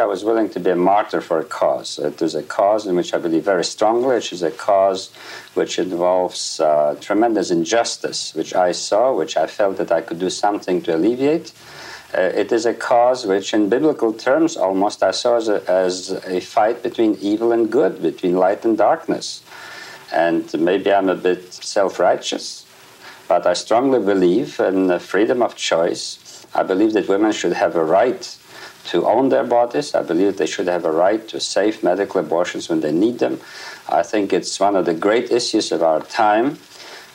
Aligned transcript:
I 0.00 0.06
was 0.06 0.24
willing 0.24 0.48
to 0.50 0.60
be 0.60 0.70
a 0.70 0.76
martyr 0.76 1.20
for 1.20 1.38
a 1.38 1.44
cause. 1.44 1.98
It 1.98 2.20
is 2.22 2.34
a 2.34 2.42
cause 2.42 2.86
in 2.86 2.96
which 2.96 3.12
I 3.12 3.18
believe 3.18 3.44
very 3.44 3.64
strongly. 3.64 4.16
It 4.16 4.32
is 4.32 4.42
a 4.42 4.50
cause 4.50 5.12
which 5.54 5.78
involves 5.78 6.58
uh, 6.58 6.96
tremendous 7.00 7.50
injustice, 7.50 8.34
which 8.34 8.54
I 8.54 8.72
saw, 8.72 9.14
which 9.14 9.36
I 9.36 9.46
felt 9.46 9.76
that 9.76 9.92
I 9.92 10.00
could 10.00 10.18
do 10.18 10.30
something 10.30 10.82
to 10.82 10.96
alleviate. 10.96 11.52
Uh, 12.12 12.22
it 12.22 12.50
is 12.50 12.66
a 12.66 12.74
cause 12.74 13.26
which, 13.26 13.54
in 13.54 13.68
biblical 13.68 14.12
terms, 14.12 14.56
almost 14.56 15.02
I 15.02 15.12
saw 15.12 15.36
as 15.36 15.48
a, 15.48 15.70
as 15.70 16.10
a 16.26 16.40
fight 16.40 16.82
between 16.82 17.16
evil 17.20 17.52
and 17.52 17.70
good, 17.70 18.02
between 18.02 18.36
light 18.36 18.64
and 18.64 18.76
darkness. 18.76 19.42
And 20.12 20.52
maybe 20.58 20.92
I'm 20.92 21.08
a 21.08 21.14
bit 21.14 21.52
self 21.52 22.00
righteous, 22.00 22.66
but 23.28 23.46
I 23.46 23.52
strongly 23.52 24.00
believe 24.00 24.58
in 24.58 24.88
the 24.88 24.98
freedom 24.98 25.42
of 25.42 25.54
choice. 25.54 26.46
I 26.52 26.64
believe 26.64 26.94
that 26.94 27.06
women 27.06 27.30
should 27.30 27.52
have 27.52 27.76
a 27.76 27.84
right 27.84 28.38
to 28.86 29.06
own 29.06 29.28
their 29.28 29.44
bodies. 29.44 29.94
I 29.94 30.02
believe 30.02 30.36
they 30.36 30.46
should 30.46 30.68
have 30.68 30.84
a 30.84 30.92
right 30.92 31.26
to 31.28 31.40
safe 31.40 31.82
medical 31.82 32.20
abortions 32.20 32.68
when 32.68 32.80
they 32.80 32.92
need 32.92 33.18
them. 33.18 33.40
I 33.88 34.02
think 34.02 34.32
it's 34.32 34.58
one 34.60 34.76
of 34.76 34.86
the 34.86 34.94
great 34.94 35.30
issues 35.30 35.72
of 35.72 35.82
our 35.82 36.00
time. 36.02 36.58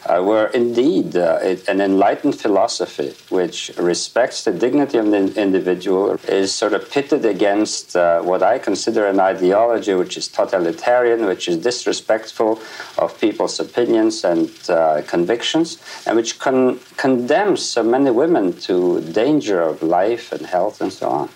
Uh, 0.06 0.22
where 0.22 0.48
indeed 0.50 1.18
uh, 1.18 1.40
it, 1.42 1.68
an 1.68 1.82
enlightened 1.82 2.40
philosophy 2.40 3.16
which 3.30 3.72
respects 3.76 4.44
the 4.44 4.52
dignity 4.52 5.00
of 5.00 5.10
the 5.10 5.42
individual 5.42 6.12
is 6.28 6.54
sort 6.54 6.74
of 6.74 6.88
pitted 6.92 7.26
against 7.26 7.96
uh, 7.96 8.22
what 8.22 8.44
I 8.44 8.60
consider 8.60 9.08
an 9.08 9.20
ideology 9.20 9.96
which 9.96 10.16
is 10.16 10.28
totalitarian, 10.28 11.26
which 11.26 11.48
is 11.48 11.58
disrespectful 11.58 12.62
of 13.00 13.20
people's 13.20 13.60
opinions 13.60 14.24
and 14.24 14.52
uh, 14.70 15.02
convictions, 15.08 15.82
and 16.06 16.16
which 16.16 16.38
con- 16.38 16.80
condemns 16.98 17.66
so 17.66 17.82
many 17.82 18.12
women 18.12 18.54
to 18.68 19.02
danger 19.02 19.60
of 19.64 19.82
life 19.82 20.32
and 20.32 20.46
health 20.46 20.82
and 20.82 20.94
so 20.94 21.10
on. 21.10 21.30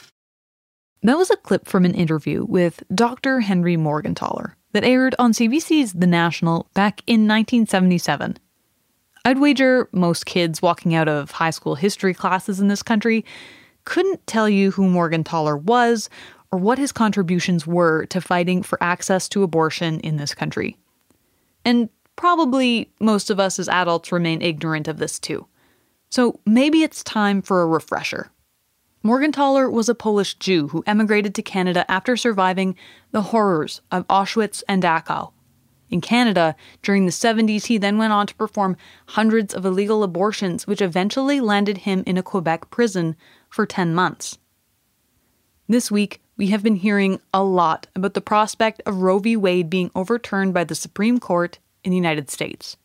That 1.01 1.17
was 1.17 1.29
a 1.29 1.37
clip 1.37 1.65
from 1.65 1.85
an 1.85 1.95
interview 1.95 2.43
with 2.43 2.83
Dr. 2.93 3.39
Henry 3.39 3.77
Morgentaler 3.77 4.53
that 4.73 4.83
aired 4.83 5.15
on 5.17 5.31
CBC's 5.31 5.93
The 5.93 6.07
National 6.07 6.67
back 6.73 7.01
in 7.07 7.21
1977. 7.21 8.37
I'd 9.23 9.39
wager 9.39 9.87
most 9.93 10.25
kids 10.25 10.61
walking 10.61 10.93
out 10.93 11.07
of 11.07 11.31
high 11.31 11.49
school 11.51 11.75
history 11.75 12.13
classes 12.13 12.59
in 12.59 12.67
this 12.67 12.83
country 12.83 13.23
couldn't 13.85 14.25
tell 14.27 14.49
you 14.49 14.71
who 14.71 14.83
Morgentaler 14.83 15.61
was 15.61 16.09
or 16.51 16.59
what 16.59 16.77
his 16.77 16.91
contributions 16.91 17.65
were 17.65 18.05
to 18.07 18.19
fighting 18.19 18.61
for 18.61 18.81
access 18.83 19.29
to 19.29 19.43
abortion 19.43 19.99
in 20.01 20.17
this 20.17 20.35
country. 20.35 20.77
And 21.63 21.89
probably 22.17 22.91
most 22.99 23.29
of 23.29 23.39
us 23.39 23.57
as 23.57 23.69
adults 23.69 24.11
remain 24.11 24.41
ignorant 24.41 24.89
of 24.89 24.97
this 24.97 25.17
too. 25.17 25.47
So 26.09 26.39
maybe 26.45 26.83
it's 26.83 27.03
time 27.03 27.41
for 27.41 27.61
a 27.61 27.67
refresher. 27.67 28.31
Morgentaler 29.03 29.71
was 29.71 29.87
a 29.87 29.95
Polish 29.95 30.35
Jew 30.35 30.67
who 30.69 30.83
emigrated 30.85 31.33
to 31.35 31.41
Canada 31.41 31.89
after 31.89 32.17
surviving 32.17 32.75
the 33.11 33.21
horrors 33.21 33.81
of 33.91 34.05
Auschwitz 34.07 34.61
and 34.67 34.83
Dachau. 34.83 35.31
In 35.89 36.01
Canada, 36.01 36.55
during 36.81 37.05
the 37.05 37.11
70s, 37.11 37.67
he 37.67 37.77
then 37.77 37.97
went 37.97 38.13
on 38.13 38.27
to 38.27 38.35
perform 38.35 38.77
hundreds 39.07 39.53
of 39.53 39.65
illegal 39.65 40.03
abortions, 40.03 40.67
which 40.67 40.81
eventually 40.81 41.39
landed 41.39 41.79
him 41.79 42.03
in 42.05 42.17
a 42.17 42.23
Quebec 42.23 42.69
prison 42.69 43.15
for 43.49 43.65
10 43.65 43.95
months. 43.95 44.37
This 45.67 45.89
week, 45.89 46.21
we 46.35 46.47
have 46.47 46.63
been 46.63 46.75
hearing 46.75 47.19
a 47.33 47.43
lot 47.43 47.87
about 47.95 48.13
the 48.15 48.21
prospect 48.21 48.81
of 48.85 49.01
Roe 49.01 49.19
v. 49.19 49.35
Wade 49.35 49.69
being 49.69 49.91
overturned 49.95 50.53
by 50.53 50.63
the 50.63 50.75
Supreme 50.75 51.19
Court 51.19 51.57
in 51.83 51.91
the 51.91 51.97
United 51.97 52.29
States, 52.29 52.75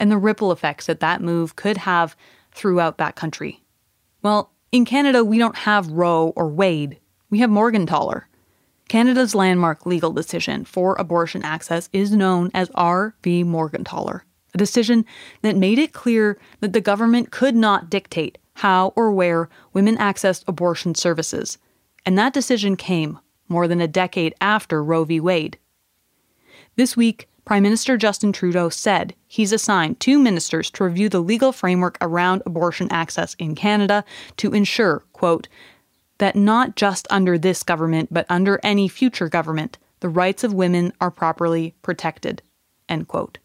and 0.00 0.10
the 0.10 0.18
ripple 0.18 0.50
effects 0.50 0.86
that 0.86 1.00
that 1.00 1.20
move 1.20 1.56
could 1.56 1.78
have 1.78 2.16
throughout 2.52 2.98
that 2.98 3.16
country. 3.16 3.62
Well, 4.22 4.51
in 4.72 4.86
Canada, 4.86 5.22
we 5.22 5.38
don't 5.38 5.56
have 5.56 5.92
Roe 5.92 6.32
or 6.34 6.48
Wade, 6.48 6.98
we 7.30 7.38
have 7.38 7.50
Morgentaler. 7.50 8.24
Canada's 8.88 9.34
landmark 9.34 9.86
legal 9.86 10.12
decision 10.12 10.64
for 10.64 10.96
abortion 10.96 11.42
access 11.44 11.88
is 11.92 12.12
known 12.12 12.50
as 12.52 12.70
R 12.74 13.14
v 13.22 13.44
Morgentaler, 13.44 14.22
a 14.54 14.58
decision 14.58 15.04
that 15.42 15.56
made 15.56 15.78
it 15.78 15.92
clear 15.92 16.38
that 16.60 16.72
the 16.72 16.80
government 16.80 17.30
could 17.30 17.54
not 17.54 17.88
dictate 17.88 18.38
how 18.54 18.92
or 18.96 19.12
where 19.12 19.48
women 19.72 19.96
accessed 19.96 20.44
abortion 20.46 20.94
services. 20.94 21.58
And 22.04 22.18
that 22.18 22.34
decision 22.34 22.76
came 22.76 23.18
more 23.48 23.68
than 23.68 23.80
a 23.80 23.88
decade 23.88 24.34
after 24.40 24.82
Roe 24.82 25.04
v. 25.04 25.20
Wade. 25.20 25.58
This 26.76 26.96
week, 26.96 27.28
Prime 27.44 27.64
Minister 27.64 27.96
Justin 27.96 28.32
Trudeau 28.32 28.68
said 28.68 29.14
he's 29.26 29.52
assigned 29.52 29.98
two 29.98 30.18
ministers 30.18 30.70
to 30.70 30.84
review 30.84 31.08
the 31.08 31.20
legal 31.20 31.50
framework 31.50 31.98
around 32.00 32.42
abortion 32.46 32.90
access 32.92 33.34
in 33.34 33.56
Canada 33.56 34.04
to 34.36 34.52
ensure, 34.52 35.02
quote, 35.12 35.48
that 36.18 36.36
not 36.36 36.76
just 36.76 37.08
under 37.10 37.36
this 37.36 37.64
government, 37.64 38.08
but 38.12 38.26
under 38.28 38.60
any 38.62 38.86
future 38.86 39.28
government, 39.28 39.76
the 39.98 40.08
rights 40.08 40.44
of 40.44 40.54
women 40.54 40.92
are 41.00 41.10
properly 41.10 41.74
protected, 41.82 42.42
end 42.88 43.08
quote. 43.08 43.38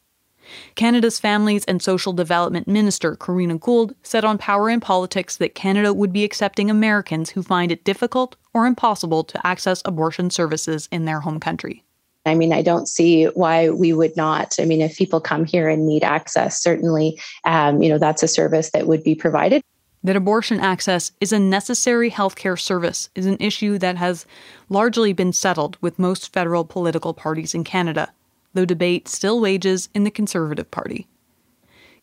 Canada's 0.75 1.19
Families 1.19 1.65
and 1.65 1.81
Social 1.81 2.13
Development 2.13 2.67
Minister, 2.67 3.15
Karina 3.15 3.57
Gould, 3.57 3.95
said 4.03 4.23
on 4.23 4.37
Power 4.37 4.69
and 4.69 4.81
Politics 4.81 5.35
that 5.37 5.55
Canada 5.55 5.93
would 5.93 6.13
be 6.13 6.23
accepting 6.23 6.69
Americans 6.69 7.31
who 7.31 7.43
find 7.43 7.71
it 7.71 7.83
difficult 7.83 8.35
or 8.53 8.65
impossible 8.65 9.23
to 9.25 9.45
access 9.45 9.81
abortion 9.83 10.29
services 10.29 10.87
in 10.91 11.05
their 11.05 11.21
home 11.21 11.39
country. 11.39 11.83
I 12.27 12.35
mean, 12.35 12.53
I 12.53 12.61
don't 12.61 12.87
see 12.87 13.25
why 13.25 13.69
we 13.69 13.93
would 13.93 14.15
not. 14.15 14.55
I 14.59 14.65
mean, 14.65 14.81
if 14.81 14.97
people 14.97 15.19
come 15.19 15.45
here 15.45 15.67
and 15.67 15.87
need 15.87 16.03
access, 16.03 16.61
certainly, 16.61 17.19
um, 17.45 17.81
you 17.81 17.89
know, 17.89 17.97
that's 17.97 18.23
a 18.23 18.27
service 18.27 18.71
that 18.71 18.87
would 18.87 19.03
be 19.03 19.15
provided. 19.15 19.61
That 20.03 20.15
abortion 20.15 20.59
access 20.59 21.11
is 21.19 21.33
a 21.33 21.39
necessary 21.39 22.09
healthcare 22.09 22.59
service 22.59 23.09
is 23.15 23.25
an 23.25 23.37
issue 23.39 23.77
that 23.79 23.97
has 23.97 24.25
largely 24.69 25.11
been 25.11 25.33
settled 25.33 25.77
with 25.81 25.99
most 25.99 26.31
federal 26.31 26.63
political 26.63 27.13
parties 27.13 27.53
in 27.53 27.63
Canada, 27.63 28.13
though 28.53 28.65
debate 28.65 29.07
still 29.07 29.41
wages 29.41 29.89
in 29.93 30.03
the 30.03 30.11
Conservative 30.11 30.69
Party. 30.71 31.07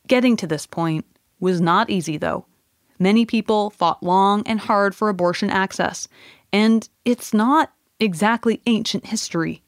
Getting 0.07 0.37
to 0.37 0.47
this 0.47 0.67
point 0.67 1.07
was 1.41 1.61
not 1.61 1.89
easy, 1.89 2.19
though. 2.19 2.45
Many 2.99 3.25
people 3.25 3.71
fought 3.71 4.03
long 4.03 4.43
and 4.47 4.61
hard 4.61 4.95
for 4.95 5.09
abortion 5.09 5.51
access, 5.51 6.07
and 6.53 6.89
it's 7.05 7.33
not 7.33 7.73
exactly 7.99 8.61
ancient 8.67 9.07
history. 9.07 9.63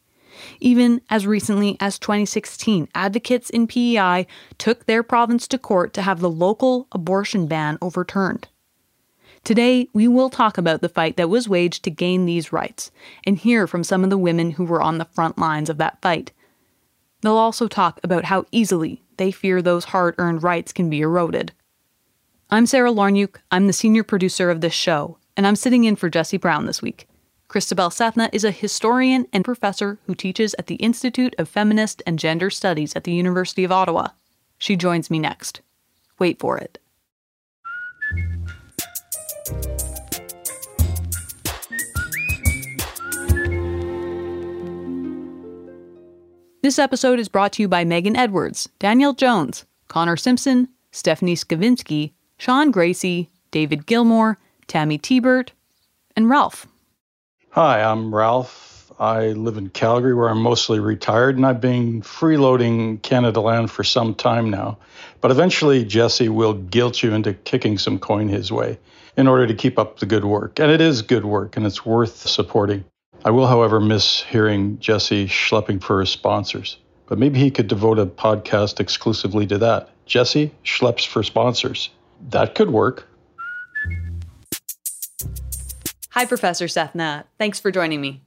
Even 0.60 1.00
as 1.10 1.26
recently 1.26 1.76
as 1.80 1.98
2016, 1.98 2.88
advocates 2.94 3.50
in 3.50 3.66
PEI 3.66 4.26
took 4.58 4.86
their 4.86 5.02
province 5.02 5.46
to 5.48 5.58
court 5.58 5.92
to 5.94 6.02
have 6.02 6.20
the 6.20 6.30
local 6.30 6.86
abortion 6.92 7.46
ban 7.46 7.78
overturned. 7.80 8.48
Today, 9.44 9.88
we 9.92 10.08
will 10.08 10.28
talk 10.28 10.58
about 10.58 10.80
the 10.80 10.88
fight 10.88 11.16
that 11.16 11.30
was 11.30 11.48
waged 11.48 11.84
to 11.84 11.90
gain 11.90 12.26
these 12.26 12.52
rights 12.52 12.90
and 13.24 13.38
hear 13.38 13.66
from 13.66 13.84
some 13.84 14.02
of 14.02 14.10
the 14.10 14.18
women 14.18 14.52
who 14.52 14.64
were 14.64 14.82
on 14.82 14.98
the 14.98 15.04
front 15.04 15.38
lines 15.38 15.70
of 15.70 15.78
that 15.78 16.02
fight. 16.02 16.32
They'll 17.20 17.36
also 17.36 17.68
talk 17.68 18.00
about 18.02 18.24
how 18.24 18.46
easily 18.50 19.02
they 19.18 19.30
fear 19.30 19.62
those 19.62 19.86
hard 19.86 20.16
earned 20.18 20.42
rights 20.42 20.72
can 20.72 20.90
be 20.90 21.00
eroded. 21.00 21.52
I'm 22.50 22.66
Sarah 22.66 22.92
Lawrynuik. 22.92 23.36
I'm 23.50 23.66
the 23.66 23.72
senior 23.72 24.02
producer 24.02 24.50
of 24.50 24.60
this 24.60 24.72
show, 24.72 25.18
and 25.36 25.46
I'm 25.46 25.56
sitting 25.56 25.84
in 25.84 25.96
for 25.96 26.10
Jesse 26.10 26.36
Brown 26.36 26.66
this 26.66 26.82
week. 26.82 27.05
Christabel 27.56 27.88
Sethna 27.88 28.28
is 28.34 28.44
a 28.44 28.50
historian 28.50 29.26
and 29.32 29.42
professor 29.42 29.98
who 30.04 30.14
teaches 30.14 30.54
at 30.58 30.66
the 30.66 30.74
Institute 30.74 31.34
of 31.38 31.48
Feminist 31.48 32.02
and 32.06 32.18
Gender 32.18 32.50
Studies 32.50 32.94
at 32.94 33.04
the 33.04 33.14
University 33.14 33.64
of 33.64 33.72
Ottawa. 33.72 34.08
She 34.58 34.76
joins 34.76 35.10
me 35.10 35.18
next. 35.18 35.62
Wait 36.18 36.38
for 36.38 36.58
it. 36.58 36.78
This 46.60 46.78
episode 46.78 47.18
is 47.18 47.30
brought 47.30 47.54
to 47.54 47.62
you 47.62 47.68
by 47.68 47.86
Megan 47.86 48.16
Edwards, 48.16 48.68
Danielle 48.78 49.14
Jones, 49.14 49.64
Connor 49.88 50.18
Simpson, 50.18 50.68
Stephanie 50.92 51.36
Skavinsky, 51.36 52.12
Sean 52.36 52.70
Gracie, 52.70 53.30
David 53.50 53.86
Gilmore, 53.86 54.36
Tammy 54.66 54.98
Tebert, 54.98 55.52
and 56.14 56.28
Ralph. 56.28 56.66
Hi, 57.56 57.82
I'm 57.82 58.14
Ralph. 58.14 58.92
I 59.00 59.28
live 59.28 59.56
in 59.56 59.70
Calgary 59.70 60.12
where 60.12 60.28
I'm 60.28 60.42
mostly 60.42 60.78
retired 60.78 61.36
and 61.36 61.46
I've 61.46 61.58
been 61.58 62.02
freeloading 62.02 63.00
Canadaland 63.00 63.70
for 63.70 63.82
some 63.82 64.14
time 64.14 64.50
now. 64.50 64.76
But 65.22 65.30
eventually, 65.30 65.82
Jesse 65.82 66.28
will 66.28 66.52
guilt 66.52 67.02
you 67.02 67.14
into 67.14 67.32
kicking 67.32 67.78
some 67.78 67.98
coin 67.98 68.28
his 68.28 68.52
way 68.52 68.78
in 69.16 69.26
order 69.26 69.46
to 69.46 69.54
keep 69.54 69.78
up 69.78 70.00
the 70.00 70.04
good 70.04 70.26
work. 70.26 70.60
And 70.60 70.70
it 70.70 70.82
is 70.82 71.00
good 71.00 71.24
work 71.24 71.56
and 71.56 71.64
it's 71.64 71.82
worth 71.82 72.28
supporting. 72.28 72.84
I 73.24 73.30
will, 73.30 73.46
however, 73.46 73.80
miss 73.80 74.22
hearing 74.22 74.78
Jesse 74.78 75.26
schlepping 75.26 75.82
for 75.82 76.00
his 76.00 76.10
sponsors. 76.10 76.76
But 77.06 77.18
maybe 77.18 77.38
he 77.38 77.50
could 77.50 77.68
devote 77.68 77.98
a 77.98 78.04
podcast 78.04 78.80
exclusively 78.80 79.46
to 79.46 79.56
that. 79.56 79.88
Jesse 80.04 80.52
schleps 80.62 81.06
for 81.06 81.22
sponsors. 81.22 81.88
That 82.28 82.54
could 82.54 82.68
work. 82.68 83.08
Hi, 86.16 86.24
Professor 86.24 86.64
Sethna. 86.64 87.24
Thanks 87.38 87.60
for 87.60 87.70
joining 87.70 88.00
me. 88.00 88.22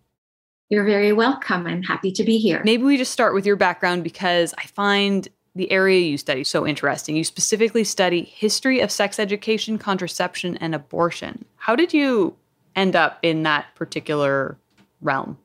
You're 0.69 0.85
very 0.85 1.11
welcome. 1.11 1.65
I'm 1.65 1.81
happy 1.81 2.11
to 2.11 2.23
be 2.23 2.37
here. 2.37 2.61
Maybe 2.63 2.83
we 2.83 2.97
just 2.97 3.11
start 3.11 3.33
with 3.33 3.47
your 3.47 3.55
background 3.55 4.03
because 4.03 4.53
I 4.59 4.67
find 4.67 5.27
the 5.55 5.71
area 5.71 5.99
you 5.99 6.19
study 6.19 6.43
so 6.43 6.67
interesting. 6.67 7.15
You 7.15 7.23
specifically 7.23 7.83
study 7.83 8.21
history 8.21 8.79
of 8.79 8.91
sex 8.91 9.17
education, 9.17 9.79
contraception, 9.79 10.55
and 10.57 10.75
abortion. 10.75 11.45
How 11.55 11.75
did 11.75 11.91
you 11.91 12.35
end 12.75 12.95
up 12.95 13.17
in 13.23 13.41
that 13.41 13.73
particular 13.73 14.55
realm? 15.01 15.39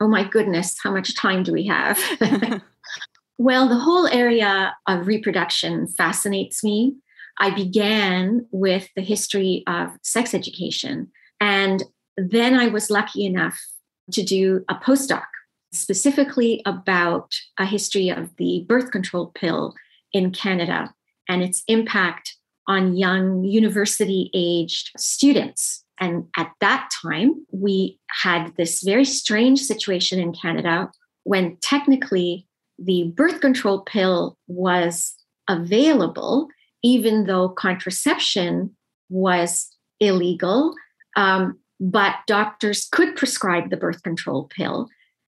Oh 0.00 0.08
my 0.08 0.24
goodness, 0.24 0.78
how 0.82 0.92
much 0.92 1.14
time 1.14 1.42
do 1.42 1.52
we 1.52 1.66
have? 1.66 2.00
well, 3.36 3.68
the 3.68 3.78
whole 3.78 4.06
area 4.06 4.74
of 4.86 5.06
reproduction 5.06 5.88
fascinates 5.88 6.64
me. 6.64 6.96
I 7.36 7.50
began 7.50 8.46
with 8.50 8.88
the 8.96 9.02
history 9.02 9.62
of 9.66 9.90
sex 10.02 10.32
education. 10.32 11.12
And 11.40 11.82
then 12.16 12.54
I 12.54 12.68
was 12.68 12.90
lucky 12.90 13.24
enough 13.26 13.58
to 14.12 14.22
do 14.22 14.64
a 14.68 14.74
postdoc 14.74 15.24
specifically 15.72 16.62
about 16.64 17.34
a 17.58 17.66
history 17.66 18.08
of 18.08 18.34
the 18.36 18.64
birth 18.68 18.90
control 18.90 19.32
pill 19.34 19.74
in 20.12 20.30
Canada 20.32 20.94
and 21.28 21.42
its 21.42 21.62
impact 21.68 22.36
on 22.68 22.96
young 22.96 23.44
university 23.44 24.30
aged 24.32 24.90
students 24.96 25.84
and 25.98 26.26
at 26.36 26.52
that 26.60 26.90
time, 27.02 27.46
we 27.50 27.98
had 28.10 28.54
this 28.56 28.82
very 28.82 29.04
strange 29.04 29.60
situation 29.60 30.18
in 30.20 30.32
Canada 30.32 30.90
when 31.24 31.56
technically 31.62 32.46
the 32.78 33.12
birth 33.16 33.40
control 33.40 33.80
pill 33.80 34.36
was 34.46 35.14
available, 35.48 36.48
even 36.82 37.24
though 37.24 37.48
contraception 37.48 38.76
was 39.08 39.68
illegal. 40.00 40.74
Um, 41.16 41.58
but 41.80 42.14
doctors 42.26 42.88
could 42.90 43.16
prescribe 43.16 43.70
the 43.70 43.76
birth 43.76 44.02
control 44.02 44.44
pill. 44.44 44.88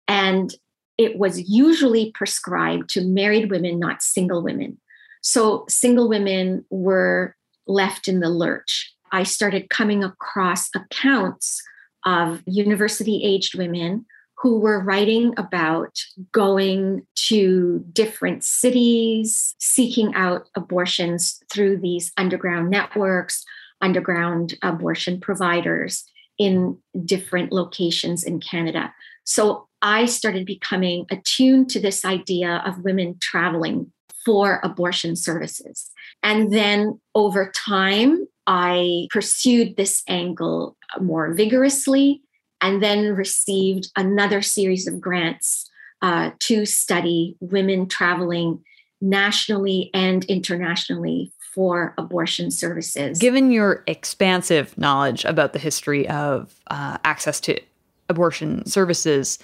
And 0.07 0.55
it 0.99 1.19
was 1.19 1.49
usually 1.49 2.11
prescribed 2.13 2.91
to 2.91 3.07
married 3.07 3.51
women, 3.51 3.79
not 3.79 4.03
single 4.03 4.43
women. 4.43 4.79
So 5.23 5.65
single 5.69 6.09
women 6.09 6.65
were 6.71 7.37
left 7.67 8.09
in 8.09 8.21
the 8.21 8.31
lurch. 8.31 8.93
I 9.13 9.23
started 9.23 9.71
coming 9.71 10.05
across 10.05 10.71
accounts 10.75 11.63
of 12.05 12.43
university 12.47 13.23
aged 13.25 13.57
women 13.57 14.07
who 14.41 14.59
were 14.59 14.81
writing 14.81 15.35
about 15.37 15.99
going 16.33 17.05
to 17.17 17.85
different 17.93 18.45
cities, 18.45 19.55
seeking 19.59 20.15
out 20.15 20.49
abortions 20.55 21.41
through 21.51 21.79
these 21.79 22.13
underground 22.17 22.71
networks, 22.71 23.45
underground 23.81 24.57
abortion 24.63 25.21
providers 25.21 26.05
in 26.39 26.79
different 27.05 27.53
locations 27.53 28.25
in 28.25 28.41
Canada. 28.41 28.93
So 29.25 29.69
I 29.83 30.07
started 30.07 30.47
becoming 30.47 31.07
attuned 31.11 31.71
to 31.71 31.81
this 31.81 32.05
idea 32.05 32.63
of 32.65 32.85
women 32.85 33.17
traveling 33.21 33.93
for 34.25 34.61
abortion 34.63 35.17
services. 35.17 35.91
And 36.23 36.53
then 36.53 37.01
over 37.15 37.53
time, 37.55 38.27
I 38.47 39.09
pursued 39.11 39.77
this 39.77 40.03
angle 40.09 40.77
more 41.01 41.33
vigorously 41.35 42.23
and 42.61 42.83
then 42.83 43.15
received 43.15 43.89
another 43.97 44.43
series 44.43 44.87
of 44.87 45.01
grants 45.01 45.71
uh, 46.03 46.31
to 46.41 46.65
study 46.65 47.37
women 47.41 47.89
traveling 47.89 48.63
nationally 49.01 49.91
and 49.95 50.25
internationally 50.25 51.33
for 51.59 51.93
abortion 51.99 52.53
services. 52.53 53.19
Given 53.19 53.51
your 53.51 53.83
expansive 53.89 54.79
knowledge 54.79 55.25
about 55.25 55.55
the 55.55 55.59
history 55.59 56.09
of 56.09 56.55
uh, 56.69 56.99
access 57.03 57.41
to 57.41 57.61
abortion 58.09 58.65
services, 58.65 59.41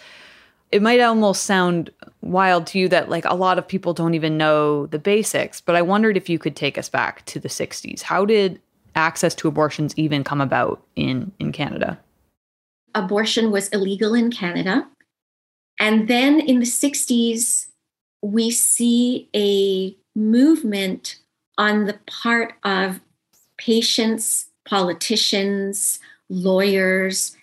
it 0.71 0.81
might 0.81 1.01
almost 1.01 1.43
sound 1.43 1.91
wild 2.21 2.69
to 2.69 2.79
you 2.79 2.89
that 2.89 3.09
like 3.09 3.25
a 3.25 3.35
lot 3.35 3.59
of 3.59 3.67
people 3.67 3.93
don't 3.93 4.15
even 4.15 4.39
know 4.39 4.87
the 4.87 4.99
basics, 5.01 5.61
but 5.61 5.75
I 5.75 5.83
wondered 5.83 6.17
if 6.17 6.29
you 6.29 6.39
could 6.39 6.55
take 6.55 6.79
us 6.79 6.89
back 6.89 7.25
to 7.27 7.41
the 7.41 7.49
60s. 7.49 8.03
How 8.03 8.25
did 8.25 8.61
access 8.95 9.35
to 9.35 9.49
abortions 9.49 9.93
even 9.97 10.23
come 10.23 10.41
about 10.41 10.87
in, 10.95 11.33
in 11.41 11.51
Canada? 11.51 11.99
Abortion 12.95 13.51
was 13.51 13.67
illegal 13.71 14.15
in 14.15 14.31
Canada. 14.31 14.87
And 15.81 16.07
then 16.07 16.39
in 16.39 16.61
the 16.61 16.65
60s, 16.65 17.67
we 18.23 18.53
see 18.53 19.29
a 19.35 19.97
movement 20.15 21.17
on 21.59 21.87
the 21.87 21.99
part 22.07 22.55
of 22.65 23.01
patients, 23.57 24.47
politicians, 24.65 26.01
lawyers, 26.29 27.37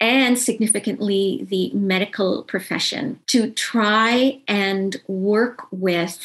and 0.00 0.38
significantly 0.38 1.46
the 1.48 1.70
medical 1.72 2.42
profession 2.42 3.20
to 3.28 3.50
try 3.52 4.40
and 4.48 5.00
work 5.06 5.66
with 5.70 6.18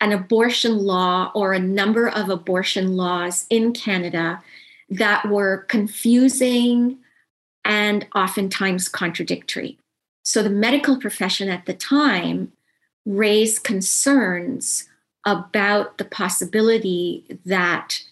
an 0.00 0.12
abortion 0.12 0.78
law 0.78 1.30
or 1.34 1.52
a 1.52 1.58
number 1.58 2.08
of 2.08 2.28
abortion 2.28 2.96
laws 2.96 3.46
in 3.50 3.72
Canada 3.72 4.42
that 4.88 5.28
were 5.28 5.58
confusing 5.68 6.98
and 7.64 8.06
oftentimes 8.14 8.88
contradictory. 8.88 9.78
So 10.24 10.42
the 10.42 10.50
medical 10.50 10.96
profession 10.96 11.48
at 11.48 11.66
the 11.66 11.74
time 11.74 12.52
raised 13.04 13.62
concerns 13.62 14.88
about 15.24 15.98
the 15.98 16.04
possibility 16.04 17.24
that 17.44 18.02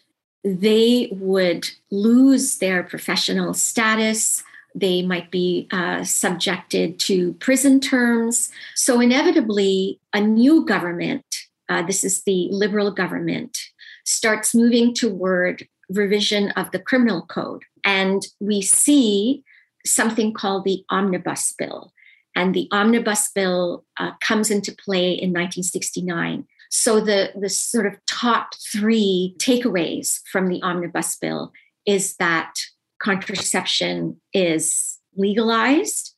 they 0.44 1.08
would 1.12 1.68
lose 1.90 2.58
their 2.58 2.82
professional 2.82 3.52
status. 3.52 4.42
They 4.74 5.02
might 5.02 5.30
be 5.30 5.68
uh, 5.72 6.04
subjected 6.04 6.98
to 7.00 7.32
prison 7.34 7.80
terms. 7.80 8.50
So, 8.74 9.00
inevitably, 9.00 9.98
a 10.12 10.20
new 10.20 10.64
government 10.64 11.24
uh, 11.70 11.82
this 11.82 12.02
is 12.04 12.22
the 12.24 12.48
liberal 12.50 12.90
government, 12.90 13.58
starts 14.04 14.54
moving 14.54 14.92
toward 14.92 15.66
revision 15.88 16.50
of 16.50 16.70
the 16.72 16.80
criminal 16.80 17.22
code. 17.22 17.62
And 17.84 18.26
we 18.40 18.60
see 18.60 19.44
something 19.86 20.34
called 20.34 20.64
the 20.64 20.84
Omnibus 20.90 21.54
Bill. 21.56 21.92
And 22.34 22.54
the 22.54 22.68
Omnibus 22.72 23.30
Bill 23.34 23.84
uh, 23.98 24.12
comes 24.20 24.50
into 24.50 24.72
play 24.72 25.12
in 25.12 25.30
1969. 25.30 26.46
So 26.70 27.00
the, 27.00 27.32
the 27.38 27.48
sort 27.48 27.86
of 27.86 27.98
top 28.06 28.54
three 28.72 29.34
takeaways 29.38 30.20
from 30.30 30.48
the 30.48 30.62
Omnibus 30.62 31.16
Bill 31.16 31.52
is 31.84 32.16
that 32.16 32.54
contraception 33.02 34.20
is 34.32 34.98
legalized 35.16 36.14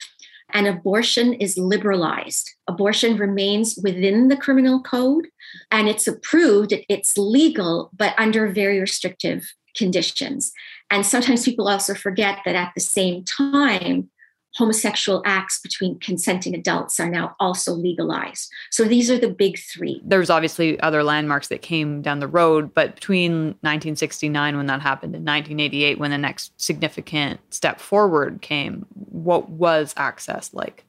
and 0.52 0.66
abortion 0.66 1.32
is 1.34 1.56
liberalized. 1.56 2.50
Abortion 2.68 3.16
remains 3.16 3.78
within 3.82 4.28
the 4.28 4.36
criminal 4.36 4.82
code 4.82 5.28
and 5.70 5.88
it's 5.88 6.06
approved, 6.06 6.74
it's 6.88 7.16
legal, 7.16 7.90
but 7.96 8.14
under 8.18 8.52
very 8.52 8.78
restrictive 8.78 9.50
conditions. 9.74 10.52
And 10.90 11.06
sometimes 11.06 11.46
people 11.46 11.68
also 11.68 11.94
forget 11.94 12.40
that 12.44 12.54
at 12.54 12.72
the 12.74 12.80
same 12.80 13.24
time, 13.24 14.10
homosexual 14.54 15.22
acts 15.24 15.60
between 15.60 15.98
consenting 15.98 16.54
adults 16.54 17.00
are 17.00 17.08
now 17.08 17.34
also 17.40 17.72
legalized. 17.72 18.50
So 18.70 18.84
these 18.84 19.10
are 19.10 19.18
the 19.18 19.30
big 19.30 19.58
three. 19.58 20.00
There's 20.04 20.30
obviously 20.30 20.78
other 20.80 21.02
landmarks 21.02 21.48
that 21.48 21.62
came 21.62 22.02
down 22.02 22.20
the 22.20 22.28
road, 22.28 22.74
but 22.74 22.94
between 22.94 23.32
1969 23.60 24.56
when 24.56 24.66
that 24.66 24.82
happened 24.82 25.14
and 25.14 25.26
1988 25.26 25.98
when 25.98 26.10
the 26.10 26.18
next 26.18 26.52
significant 26.60 27.40
step 27.50 27.80
forward 27.80 28.42
came, 28.42 28.86
what 28.94 29.48
was 29.48 29.94
access 29.96 30.52
like? 30.52 30.84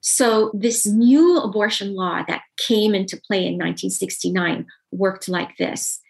So 0.00 0.50
this 0.54 0.86
new 0.86 1.38
abortion 1.38 1.94
law 1.94 2.22
that 2.28 2.42
came 2.56 2.94
into 2.94 3.16
play 3.16 3.38
in 3.38 3.54
1969 3.54 4.66
worked 4.92 5.28
like 5.28 5.56
this. 5.56 6.00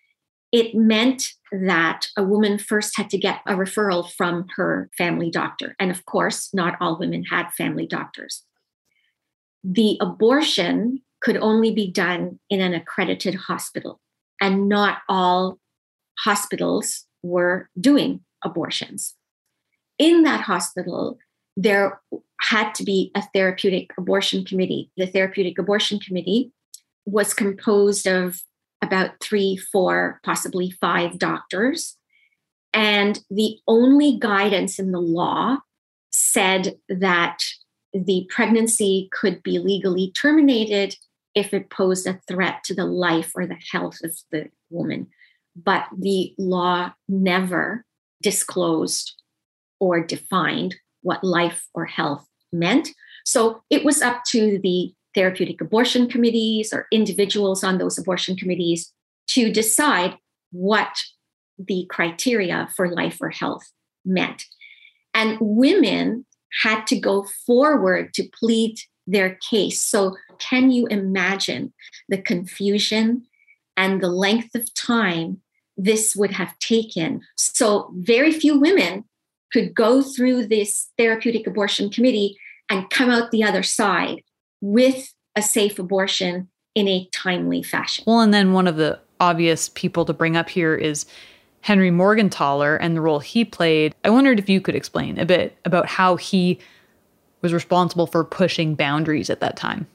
It 0.50 0.74
meant 0.74 1.24
that 1.52 2.06
a 2.16 2.24
woman 2.24 2.58
first 2.58 2.96
had 2.96 3.10
to 3.10 3.18
get 3.18 3.40
a 3.46 3.54
referral 3.54 4.10
from 4.10 4.46
her 4.56 4.90
family 4.96 5.30
doctor. 5.30 5.76
And 5.78 5.90
of 5.90 6.04
course, 6.06 6.50
not 6.54 6.76
all 6.80 6.98
women 6.98 7.24
had 7.24 7.52
family 7.52 7.86
doctors. 7.86 8.44
The 9.62 9.98
abortion 10.00 11.02
could 11.20 11.36
only 11.36 11.72
be 11.74 11.90
done 11.90 12.38
in 12.48 12.60
an 12.60 12.74
accredited 12.74 13.34
hospital, 13.34 14.00
and 14.40 14.68
not 14.68 14.98
all 15.08 15.58
hospitals 16.20 17.04
were 17.22 17.68
doing 17.78 18.20
abortions. 18.44 19.16
In 19.98 20.22
that 20.22 20.42
hospital, 20.42 21.18
there 21.56 22.00
had 22.40 22.72
to 22.76 22.84
be 22.84 23.10
a 23.16 23.22
therapeutic 23.34 23.90
abortion 23.98 24.44
committee. 24.44 24.90
The 24.96 25.08
therapeutic 25.08 25.58
abortion 25.58 25.98
committee 25.98 26.52
was 27.04 27.34
composed 27.34 28.06
of 28.06 28.40
about 28.82 29.20
three, 29.20 29.56
four, 29.56 30.20
possibly 30.24 30.70
five 30.70 31.18
doctors. 31.18 31.96
And 32.72 33.18
the 33.30 33.56
only 33.66 34.18
guidance 34.18 34.78
in 34.78 34.92
the 34.92 35.00
law 35.00 35.58
said 36.10 36.76
that 36.88 37.38
the 37.92 38.26
pregnancy 38.30 39.08
could 39.12 39.42
be 39.42 39.58
legally 39.58 40.12
terminated 40.12 40.94
if 41.34 41.54
it 41.54 41.70
posed 41.70 42.06
a 42.06 42.20
threat 42.28 42.64
to 42.64 42.74
the 42.74 42.84
life 42.84 43.32
or 43.34 43.46
the 43.46 43.58
health 43.72 43.98
of 44.04 44.16
the 44.30 44.48
woman. 44.70 45.08
But 45.56 45.86
the 45.96 46.34
law 46.38 46.92
never 47.08 47.84
disclosed 48.22 49.14
or 49.80 50.04
defined 50.04 50.76
what 51.02 51.24
life 51.24 51.66
or 51.74 51.86
health 51.86 52.26
meant. 52.52 52.88
So 53.24 53.62
it 53.70 53.84
was 53.84 54.02
up 54.02 54.22
to 54.30 54.58
the 54.62 54.92
therapeutic 55.14 55.60
abortion 55.60 56.08
committees 56.08 56.72
or 56.72 56.86
individuals 56.92 57.64
on 57.64 57.78
those 57.78 57.98
abortion 57.98 58.36
committees 58.36 58.92
to 59.28 59.52
decide 59.52 60.16
what 60.50 60.96
the 61.58 61.86
criteria 61.90 62.68
for 62.76 62.90
life 62.90 63.18
or 63.20 63.30
health 63.30 63.70
meant. 64.04 64.44
And 65.14 65.36
women 65.40 66.24
had 66.62 66.86
to 66.86 66.98
go 66.98 67.26
forward 67.46 68.14
to 68.14 68.28
plead 68.38 68.78
their 69.06 69.38
case. 69.50 69.80
So, 69.80 70.16
can 70.38 70.70
you 70.70 70.86
imagine 70.86 71.72
the 72.08 72.18
confusion 72.18 73.24
and 73.76 74.00
the 74.00 74.08
length 74.08 74.54
of 74.54 74.72
time 74.74 75.40
this 75.76 76.14
would 76.14 76.32
have 76.32 76.58
taken? 76.58 77.22
So, 77.36 77.90
very 77.96 78.32
few 78.32 78.58
women 78.58 79.04
could 79.52 79.74
go 79.74 80.02
through 80.02 80.46
this 80.46 80.90
therapeutic 80.98 81.46
abortion 81.46 81.90
committee 81.90 82.38
and 82.70 82.90
come 82.90 83.10
out 83.10 83.30
the 83.30 83.42
other 83.42 83.62
side 83.62 84.22
with 84.60 85.12
a 85.36 85.42
safe 85.42 85.78
abortion 85.78 86.48
in 86.74 86.88
a 86.88 87.08
timely 87.12 87.62
fashion. 87.62 88.04
Well, 88.06 88.20
and 88.20 88.32
then 88.32 88.52
one 88.52 88.66
of 88.66 88.76
the 88.76 88.98
obvious 89.20 89.68
people 89.70 90.04
to 90.04 90.12
bring 90.12 90.36
up 90.36 90.48
here 90.48 90.74
is 90.74 91.06
Henry 91.60 91.90
Morgentaler 91.90 92.78
and 92.80 92.96
the 92.96 93.00
role 93.00 93.18
he 93.18 93.44
played. 93.44 93.94
I 94.04 94.10
wondered 94.10 94.38
if 94.38 94.48
you 94.48 94.60
could 94.60 94.74
explain 94.74 95.18
a 95.18 95.26
bit 95.26 95.56
about 95.64 95.86
how 95.86 96.16
he 96.16 96.58
was 97.42 97.52
responsible 97.52 98.06
for 98.06 98.24
pushing 98.24 98.74
boundaries 98.74 99.30
at 99.30 99.40
that 99.40 99.56
time. 99.56 99.86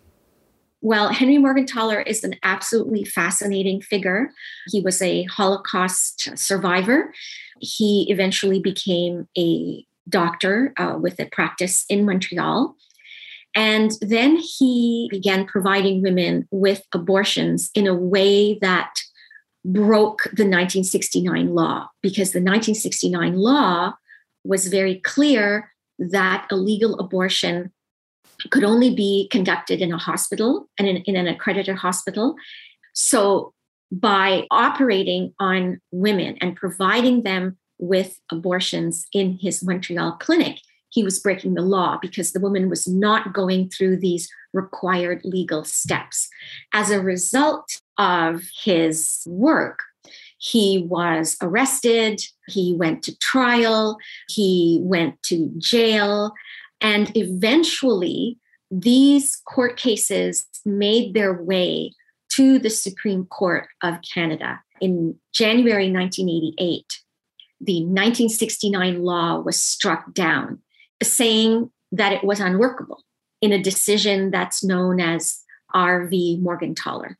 Well, 0.81 1.09
Henry 1.09 1.37
Morgentaler 1.37 2.05
is 2.05 2.25
an 2.25 2.35
absolutely 2.43 3.05
fascinating 3.05 3.81
figure. 3.81 4.31
He 4.67 4.81
was 4.81 5.01
a 5.01 5.23
Holocaust 5.23 6.37
survivor. 6.37 7.13
He 7.61 8.05
eventually 8.09 8.59
became 8.59 9.29
a 9.37 9.85
doctor 10.09 10.73
uh, 10.75 10.97
with 10.99 11.19
a 11.21 11.25
practice 11.27 11.85
in 11.87 12.05
Montreal. 12.05 12.75
And 13.55 13.91
then 14.01 14.37
he 14.37 15.07
began 15.11 15.45
providing 15.45 16.01
women 16.01 16.47
with 16.51 16.83
abortions 16.91 17.69
in 17.75 17.85
a 17.85 17.93
way 17.93 18.57
that 18.59 18.93
broke 19.63 20.23
the 20.25 20.43
1969 20.43 21.53
law, 21.53 21.87
because 22.01 22.31
the 22.31 22.39
1969 22.39 23.35
law 23.35 23.93
was 24.43 24.67
very 24.67 24.99
clear 24.99 25.71
that 25.99 26.47
a 26.51 26.55
legal 26.55 26.99
abortion 26.99 27.71
could 28.49 28.63
only 28.63 28.93
be 28.93 29.27
conducted 29.31 29.81
in 29.81 29.93
a 29.93 29.97
hospital 29.97 30.69
and 30.77 30.87
in, 30.87 30.97
in 30.97 31.15
an 31.15 31.27
accredited 31.27 31.77
hospital. 31.77 32.35
So, 32.93 33.53
by 33.91 34.47
operating 34.49 35.33
on 35.39 35.79
women 35.91 36.37
and 36.41 36.55
providing 36.55 37.21
them 37.21 37.57
with 37.77 38.19
abortions 38.31 39.05
in 39.13 39.37
his 39.39 39.63
Montreal 39.63 40.13
clinic, 40.13 40.57
he 40.93 41.03
was 41.03 41.19
breaking 41.19 41.55
the 41.55 41.61
law 41.63 41.97
because 41.99 42.31
the 42.31 42.39
woman 42.39 42.69
was 42.69 42.87
not 42.87 43.33
going 43.33 43.67
through 43.67 43.97
these 43.97 44.29
required 44.53 45.21
legal 45.23 45.63
steps. 45.63 46.29
As 46.71 46.91
a 46.91 47.01
result 47.01 47.81
of 47.97 48.43
his 48.63 49.23
work, 49.25 49.79
he 50.37 50.85
was 50.87 51.35
arrested, 51.41 52.21
he 52.47 52.75
went 52.77 53.01
to 53.03 53.17
trial, 53.17 53.97
he 54.29 54.79
went 54.83 55.21
to 55.23 55.51
jail, 55.57 56.31
and 56.79 57.11
eventually 57.17 58.37
these 58.69 59.41
court 59.47 59.77
cases 59.77 60.45
made 60.63 61.15
their 61.15 61.33
way 61.41 61.91
to 62.33 62.59
the 62.59 62.69
Supreme 62.69 63.25
Court 63.25 63.67
of 63.81 63.95
Canada. 64.13 64.61
In 64.79 65.15
January 65.33 65.91
1988, 65.91 66.85
the 67.61 67.81
1969 67.81 69.01
law 69.01 69.39
was 69.39 69.59
struck 69.59 70.13
down 70.13 70.59
saying 71.01 71.71
that 71.91 72.13
it 72.13 72.23
was 72.23 72.39
unworkable 72.39 73.03
in 73.41 73.51
a 73.51 73.61
decision 73.61 74.31
that's 74.31 74.63
known 74.63 74.99
as 74.99 75.39
R.V. 75.73 76.39
Morgentaler. 76.43 77.15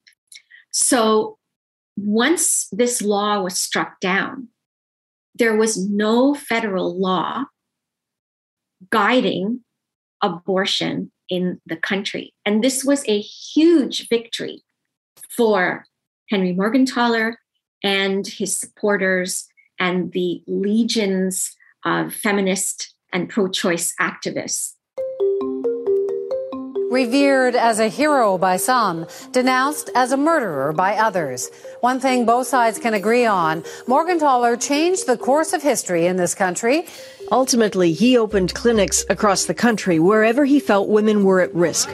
So 0.71 1.37
once 1.95 2.67
this 2.71 3.01
law 3.01 3.41
was 3.41 3.59
struck 3.59 3.99
down, 3.99 4.47
there 5.35 5.55
was 5.55 5.77
no 5.77 6.33
federal 6.33 6.99
law 6.99 7.45
guiding 8.89 9.61
abortion 10.21 11.11
in 11.29 11.59
the 11.65 11.75
country. 11.75 12.33
And 12.45 12.63
this 12.63 12.83
was 12.83 13.03
a 13.07 13.19
huge 13.19 14.07
victory 14.09 14.63
for 15.35 15.85
Henry 16.29 16.53
Morgentaler 16.53 17.35
and 17.83 18.25
his 18.25 18.55
supporters 18.55 19.47
and 19.79 20.11
the 20.13 20.41
legions 20.47 21.55
of 21.85 22.13
feminist 22.13 22.92
and 23.13 23.29
pro 23.29 23.47
choice 23.47 23.93
activists. 24.01 24.73
Revered 26.91 27.55
as 27.55 27.79
a 27.79 27.87
hero 27.87 28.37
by 28.37 28.57
some, 28.57 29.07
denounced 29.31 29.89
as 29.95 30.11
a 30.11 30.17
murderer 30.17 30.73
by 30.73 30.95
others. 30.95 31.49
One 31.79 31.99
thing 31.99 32.23
both 32.23 32.45
sides 32.45 32.77
can 32.77 32.93
agree 32.93 33.25
on 33.25 33.63
Morgentaler 33.87 34.61
changed 34.61 35.07
the 35.07 35.17
course 35.17 35.53
of 35.53 35.63
history 35.63 36.05
in 36.05 36.17
this 36.17 36.35
country. 36.35 36.85
Ultimately, 37.31 37.93
he 37.93 38.15
opened 38.15 38.53
clinics 38.53 39.03
across 39.09 39.45
the 39.45 39.55
country 39.55 39.97
wherever 39.97 40.45
he 40.45 40.59
felt 40.59 40.87
women 40.87 41.23
were 41.23 41.41
at 41.41 41.55
risk. 41.55 41.89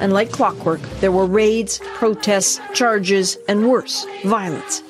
And 0.00 0.12
like 0.12 0.30
clockwork, 0.30 0.82
there 1.00 1.12
were 1.12 1.24
raids, 1.24 1.78
protests, 1.94 2.60
charges, 2.74 3.38
and 3.48 3.70
worse, 3.70 4.06
violence. 4.24 4.82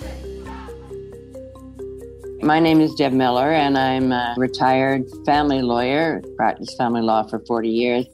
My 2.42 2.58
name 2.58 2.80
is 2.80 2.94
Deb 2.94 3.12
Miller, 3.12 3.52
and 3.52 3.76
I'm 3.76 4.12
a 4.12 4.34
retired 4.38 5.04
family 5.26 5.60
lawyer, 5.60 6.22
practiced 6.36 6.74
family 6.78 7.02
law 7.02 7.22
for 7.22 7.40
40 7.40 7.68
years. 7.68 8.06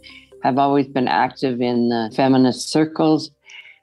I've 0.43 0.59
always 0.59 0.89
been 0.89 1.07
active 1.07 1.61
in 1.61 1.91
the 1.91 2.13
feminist 2.17 2.71
circles, 2.71 3.31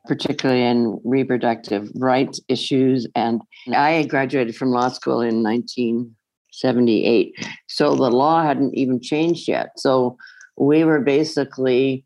particularly 0.05 0.63
in 0.63 0.99
reproductive 1.05 1.89
rights 1.95 2.41
issues. 2.49 3.07
And 3.15 3.41
I 3.73 4.03
graduated 4.03 4.57
from 4.57 4.71
law 4.71 4.89
school 4.89 5.21
in 5.21 5.43
1978. 5.43 7.35
So 7.69 7.95
the 7.95 8.11
law 8.11 8.43
hadn't 8.43 8.75
even 8.75 8.99
changed 8.99 9.47
yet. 9.47 9.69
So 9.77 10.17
we 10.57 10.83
were 10.83 10.99
basically 10.99 12.03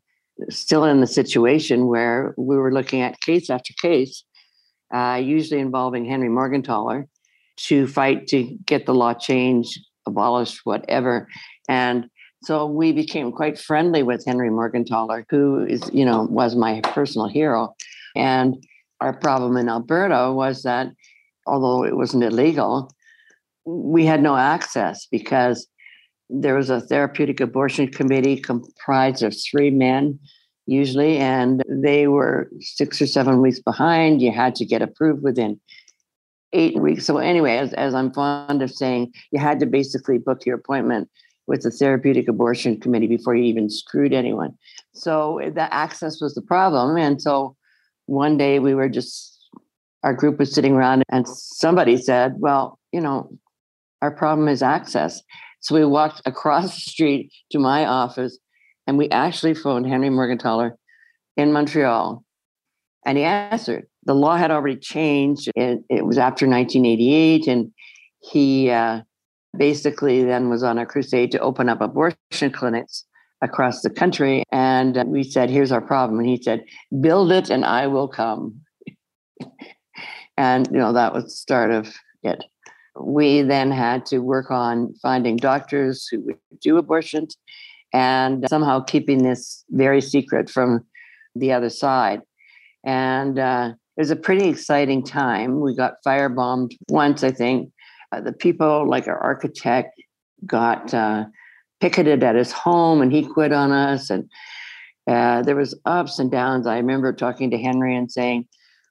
still 0.48 0.84
in 0.84 1.00
the 1.00 1.08
situation 1.08 1.88
where 1.88 2.34
we 2.38 2.56
were 2.56 2.72
looking 2.72 3.00
at 3.00 3.20
case 3.20 3.50
after 3.50 3.74
case, 3.82 4.22
uh, 4.94 5.20
usually 5.20 5.60
involving 5.60 6.04
Henry 6.04 6.28
Morgentaler 6.28 7.08
to 7.66 7.86
fight 7.86 8.26
to 8.28 8.56
get 8.64 8.86
the 8.86 8.94
law 8.94 9.14
changed, 9.14 9.78
abolished, 10.06 10.60
whatever. 10.64 11.28
And 11.68 12.08
so 12.44 12.66
we 12.66 12.92
became 12.92 13.32
quite 13.32 13.58
friendly 13.58 14.02
with 14.02 14.24
Henry 14.24 14.50
Morgentaler, 14.50 15.24
who 15.28 15.64
is, 15.64 15.82
you 15.92 16.04
know, 16.04 16.26
was 16.30 16.54
my 16.54 16.80
personal 16.82 17.28
hero. 17.28 17.74
And 18.14 18.64
our 19.00 19.12
problem 19.12 19.56
in 19.56 19.68
Alberta 19.68 20.32
was 20.32 20.62
that 20.62 20.88
although 21.46 21.84
it 21.84 21.96
wasn't 21.96 22.24
illegal, 22.24 22.92
we 23.64 24.06
had 24.06 24.22
no 24.22 24.36
access 24.36 25.06
because 25.10 25.66
there 26.30 26.54
was 26.54 26.70
a 26.70 26.80
therapeutic 26.80 27.40
abortion 27.40 27.88
committee 27.88 28.36
comprised 28.36 29.22
of 29.22 29.34
three 29.50 29.70
men 29.70 30.18
usually 30.66 31.16
and 31.16 31.62
they 31.66 32.06
were 32.06 32.50
six 32.60 33.00
or 33.00 33.06
seven 33.06 33.40
weeks 33.40 33.58
behind 33.58 34.20
you 34.20 34.30
had 34.30 34.54
to 34.54 34.66
get 34.66 34.82
approved 34.82 35.22
within 35.22 35.58
eight 36.52 36.78
weeks. 36.78 37.04
So 37.06 37.18
anyway 37.18 37.58
as, 37.58 37.72
as 37.74 37.94
i'm 37.94 38.12
fond 38.12 38.62
of 38.62 38.70
saying 38.70 39.12
you 39.32 39.38
had 39.38 39.60
to 39.60 39.66
basically 39.66 40.18
book 40.18 40.46
your 40.46 40.56
appointment 40.56 41.08
with 41.46 41.62
the 41.62 41.70
therapeutic 41.70 42.28
abortion 42.28 42.78
committee 42.78 43.06
before 43.06 43.34
you 43.34 43.44
even 43.44 43.70
screwed 43.70 44.12
anyone. 44.12 44.56
So 44.92 45.40
the 45.54 45.72
access 45.72 46.20
was 46.20 46.34
the 46.34 46.42
problem. 46.42 46.98
And 46.98 47.22
so 47.22 47.56
one 48.04 48.36
day 48.36 48.58
we 48.58 48.74
were 48.74 48.88
just 48.88 49.34
our 50.04 50.14
group 50.14 50.38
was 50.38 50.54
sitting 50.54 50.74
around 50.74 51.02
and 51.10 51.26
somebody 51.26 51.96
said 51.96 52.34
well 52.38 52.78
you 52.92 53.00
know 53.00 53.30
our 54.00 54.10
problem 54.10 54.48
is 54.48 54.62
access. 54.62 55.22
So 55.60 55.74
we 55.74 55.84
walked 55.84 56.22
across 56.26 56.74
the 56.74 56.90
street 56.90 57.32
to 57.50 57.58
my 57.58 57.84
office 57.84 58.38
and 58.86 58.96
we 58.96 59.10
actually 59.10 59.54
phoned 59.54 59.86
Henry 59.86 60.08
Morgentaler 60.08 60.72
in 61.36 61.52
Montreal 61.52 62.24
and 63.04 63.18
he 63.18 63.24
answered. 63.24 63.86
The 64.08 64.14
law 64.14 64.36
had 64.36 64.50
already 64.50 64.76
changed. 64.76 65.48
It, 65.54 65.84
it 65.88 66.04
was 66.04 66.18
after 66.18 66.48
1988 66.48 67.46
and 67.46 67.72
he 68.20 68.70
uh, 68.70 69.02
basically 69.56 70.24
then 70.24 70.48
was 70.48 70.64
on 70.64 70.78
a 70.78 70.86
crusade 70.86 71.30
to 71.32 71.38
open 71.38 71.68
up 71.68 71.80
abortion 71.80 72.50
clinics 72.50 73.04
across 73.40 73.82
the 73.82 73.90
country. 73.90 74.42
And 74.50 75.00
we 75.06 75.22
said, 75.22 75.48
here's 75.50 75.70
our 75.70 75.80
problem. 75.80 76.18
And 76.18 76.28
he 76.28 76.42
said, 76.42 76.64
build 77.00 77.30
it 77.30 77.50
and 77.50 77.64
I 77.64 77.86
will 77.86 78.08
come. 78.08 78.62
and, 80.36 80.66
you 80.72 80.78
know, 80.78 80.92
that 80.92 81.12
was 81.12 81.24
the 81.24 81.30
start 81.30 81.70
of 81.70 81.94
it 82.24 82.42
we 83.00 83.42
then 83.42 83.70
had 83.70 84.06
to 84.06 84.18
work 84.18 84.50
on 84.50 84.94
finding 85.00 85.36
doctors 85.36 86.06
who 86.10 86.20
would 86.20 86.38
do 86.60 86.76
abortions 86.76 87.36
and 87.92 88.46
somehow 88.48 88.80
keeping 88.80 89.22
this 89.22 89.64
very 89.70 90.00
secret 90.00 90.50
from 90.50 90.84
the 91.34 91.52
other 91.52 91.70
side. 91.70 92.20
And 92.84 93.38
uh, 93.38 93.72
it 93.98 94.02
was 94.02 94.12
a 94.12 94.16
pretty 94.16 94.48
exciting 94.48 95.02
time. 95.02 95.58
We 95.58 95.74
got 95.74 95.94
firebombed 96.06 96.76
once, 96.88 97.24
I 97.24 97.32
think. 97.32 97.72
Uh, 98.12 98.20
the 98.20 98.32
people, 98.32 98.88
like 98.88 99.08
our 99.08 99.18
architect, 99.18 100.00
got 100.46 100.94
uh, 100.94 101.24
picketed 101.80 102.22
at 102.22 102.36
his 102.36 102.52
home 102.52 103.02
and 103.02 103.10
he 103.10 103.26
quit 103.26 103.52
on 103.52 103.72
us. 103.72 104.08
And 104.08 104.30
uh, 105.10 105.42
there 105.42 105.56
was 105.56 105.76
ups 105.84 106.20
and 106.20 106.30
downs. 106.30 106.64
I 106.64 106.76
remember 106.76 107.12
talking 107.12 107.50
to 107.50 107.58
Henry 107.58 107.96
and 107.96 108.10
saying, 108.10 108.46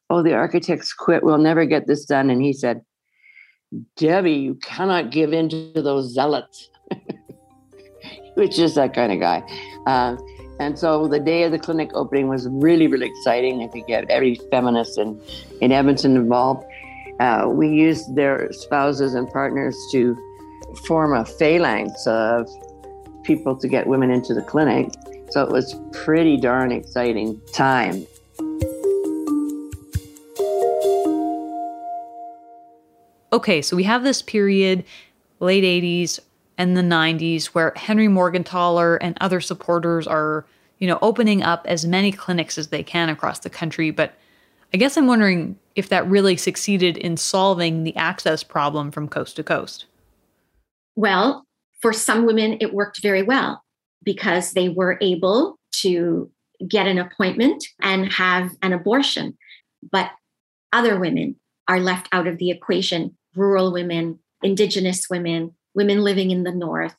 oh, 0.09 0.21
the 0.21 0.33
architects 0.33 0.91
quit. 0.93 1.23
We'll 1.23 1.37
never 1.37 1.65
get 1.65 1.87
this 1.87 2.03
done. 2.03 2.29
And 2.29 2.41
he 2.41 2.51
said, 2.51 2.81
Debbie, 3.95 4.33
you 4.33 4.55
cannot 4.55 5.11
give 5.11 5.31
in 5.31 5.47
to 5.47 5.81
those 5.81 6.13
zealots, 6.13 6.69
which 8.33 8.59
is 8.59 8.75
that 8.75 8.93
kind 8.93 9.13
of 9.13 9.21
guy. 9.21 9.41
And 10.59 10.77
so 10.77 11.07
the 11.07 11.19
day 11.19 11.43
of 11.43 11.51
the 11.51 11.59
clinic 11.59 11.91
opening 11.93 12.27
was 12.27 12.47
really, 12.49 12.87
really 12.87 13.07
exciting. 13.07 13.61
I 13.61 13.67
think 13.67 13.87
you 13.87 13.95
had 13.95 14.09
every 14.09 14.35
feminist 14.51 14.97
in, 14.97 15.21
in 15.61 15.71
Edmonton 15.71 16.15
involved. 16.15 16.65
Uh, 17.19 17.47
we 17.47 17.69
used 17.69 18.15
their 18.15 18.51
spouses 18.51 19.13
and 19.13 19.29
partners 19.29 19.77
to 19.91 20.17
form 20.85 21.13
a 21.13 21.25
phalanx 21.25 22.05
of 22.07 22.49
people 23.23 23.55
to 23.57 23.67
get 23.67 23.87
women 23.87 24.11
into 24.11 24.33
the 24.33 24.41
clinic. 24.41 24.89
So 25.29 25.43
it 25.43 25.51
was 25.51 25.75
pretty 25.91 26.37
darn 26.37 26.71
exciting 26.71 27.39
time. 27.53 28.05
okay, 33.37 33.61
so 33.61 33.75
we 33.75 33.83
have 33.83 34.03
this 34.03 34.21
period, 34.21 34.83
late 35.39 35.63
80s 35.63 36.19
and 36.57 36.75
the 36.75 36.81
90s, 36.81 37.47
where 37.47 37.73
Henry 37.75 38.07
Morgentaler 38.07 38.97
and 39.01 39.17
other 39.21 39.39
supporters 39.41 40.07
are, 40.07 40.45
you 40.79 40.87
know, 40.87 40.99
opening 41.01 41.43
up 41.43 41.65
as 41.65 41.85
many 41.85 42.11
clinics 42.11 42.57
as 42.57 42.69
they 42.69 42.83
can 42.83 43.09
across 43.09 43.39
the 43.39 43.49
country. 43.49 43.91
But 43.91 44.15
I 44.73 44.77
guess 44.77 44.97
I'm 44.97 45.07
wondering 45.07 45.57
if 45.75 45.89
that 45.89 46.07
really 46.07 46.35
succeeded 46.35 46.97
in 46.97 47.17
solving 47.17 47.83
the 47.83 47.95
access 47.95 48.43
problem 48.43 48.91
from 48.91 49.07
coast 49.07 49.35
to 49.35 49.43
coast. 49.43 49.85
Well, 50.95 51.45
for 51.81 51.93
some 51.93 52.25
women, 52.25 52.57
it 52.59 52.73
worked 52.73 53.01
very 53.01 53.21
well 53.21 53.63
because 54.03 54.53
they 54.53 54.69
were 54.69 54.97
able 55.01 55.57
to 55.81 56.31
get 56.67 56.87
an 56.87 56.97
appointment 56.97 57.63
and 57.81 58.11
have 58.13 58.51
an 58.63 58.73
abortion. 58.73 59.37
But 59.91 60.09
other 60.73 60.99
women 60.99 61.35
are 61.67 61.79
left 61.79 62.07
out 62.11 62.27
of 62.27 62.39
the 62.39 62.49
equation 62.49 63.15
rural 63.35 63.71
women, 63.71 64.19
Indigenous 64.41 65.07
women, 65.09 65.53
women 65.77 66.03
living 66.03 66.31
in 66.31 66.43
the 66.43 66.51
North, 66.51 66.97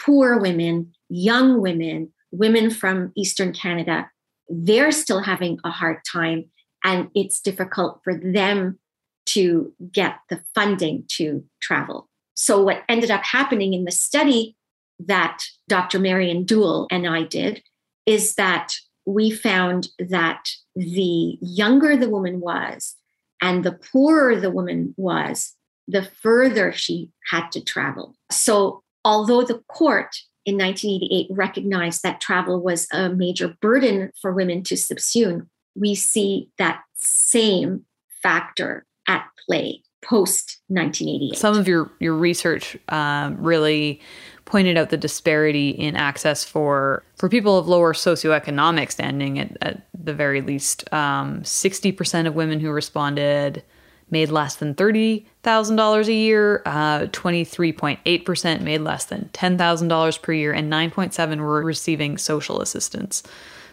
poor 0.00 0.40
women, 0.40 0.92
young 1.08 1.60
women, 1.60 2.12
women 2.32 2.70
from 2.70 3.12
Eastern 3.16 3.52
Canada, 3.52 4.10
they're 4.48 4.90
still 4.90 5.20
having 5.20 5.60
a 5.62 5.70
hard 5.70 5.98
time. 6.10 6.46
And 6.82 7.10
it's 7.14 7.40
difficult 7.40 8.00
for 8.02 8.14
them 8.14 8.78
to 9.26 9.72
get 9.92 10.16
the 10.30 10.40
funding 10.54 11.04
to 11.08 11.44
travel. 11.60 12.08
So, 12.34 12.62
what 12.62 12.82
ended 12.88 13.10
up 13.10 13.24
happening 13.24 13.74
in 13.74 13.84
the 13.84 13.92
study 13.92 14.56
that 15.00 15.42
Dr. 15.68 15.98
Marion 15.98 16.44
Doull 16.44 16.86
and 16.90 17.06
I 17.06 17.24
did 17.24 17.62
is 18.06 18.36
that 18.36 18.72
we 19.04 19.30
found 19.30 19.88
that 19.98 20.48
the 20.74 21.36
younger 21.40 21.96
the 21.96 22.08
woman 22.08 22.40
was 22.40 22.96
and 23.42 23.64
the 23.64 23.72
poorer 23.72 24.40
the 24.40 24.50
woman 24.50 24.94
was, 24.96 25.54
the 25.88 26.02
further 26.02 26.70
she 26.70 27.10
had 27.30 27.50
to 27.52 27.64
travel. 27.64 28.14
So, 28.30 28.82
although 29.04 29.42
the 29.42 29.62
court 29.68 30.14
in 30.44 30.56
1988 30.56 31.28
recognized 31.30 32.02
that 32.02 32.20
travel 32.20 32.62
was 32.62 32.86
a 32.92 33.08
major 33.08 33.56
burden 33.60 34.12
for 34.20 34.32
women 34.32 34.62
to 34.64 34.74
subsume, 34.74 35.48
we 35.74 35.94
see 35.94 36.50
that 36.58 36.82
same 36.94 37.84
factor 38.22 38.86
at 39.08 39.26
play 39.46 39.82
post 40.04 40.60
1988. 40.68 41.38
Some 41.38 41.56
of 41.56 41.66
your 41.66 41.90
your 42.00 42.14
research 42.14 42.76
um, 42.88 43.36
really 43.42 44.00
pointed 44.44 44.78
out 44.78 44.88
the 44.90 44.96
disparity 44.96 45.70
in 45.70 45.96
access 45.96 46.44
for 46.44 47.02
for 47.16 47.28
people 47.28 47.58
of 47.58 47.68
lower 47.68 47.92
socioeconomic 47.92 48.90
standing. 48.90 49.38
At, 49.38 49.56
at 49.62 49.88
the 49.98 50.14
very 50.14 50.40
least, 50.40 50.90
um, 50.92 51.44
sixty 51.44 51.92
percent 51.92 52.28
of 52.28 52.34
women 52.34 52.60
who 52.60 52.70
responded 52.70 53.62
made 54.10 54.30
less 54.30 54.56
than 54.56 54.74
$30,000 54.74 56.06
a 56.06 56.12
year, 56.12 56.62
uh, 56.64 57.00
23.8% 57.06 58.60
made 58.62 58.80
less 58.80 59.04
than 59.04 59.30
$10,000 59.32 60.22
per 60.22 60.32
year, 60.32 60.52
and 60.52 60.72
9.7 60.72 61.40
were 61.40 61.62
receiving 61.62 62.18
social 62.18 62.60
assistance. 62.60 63.22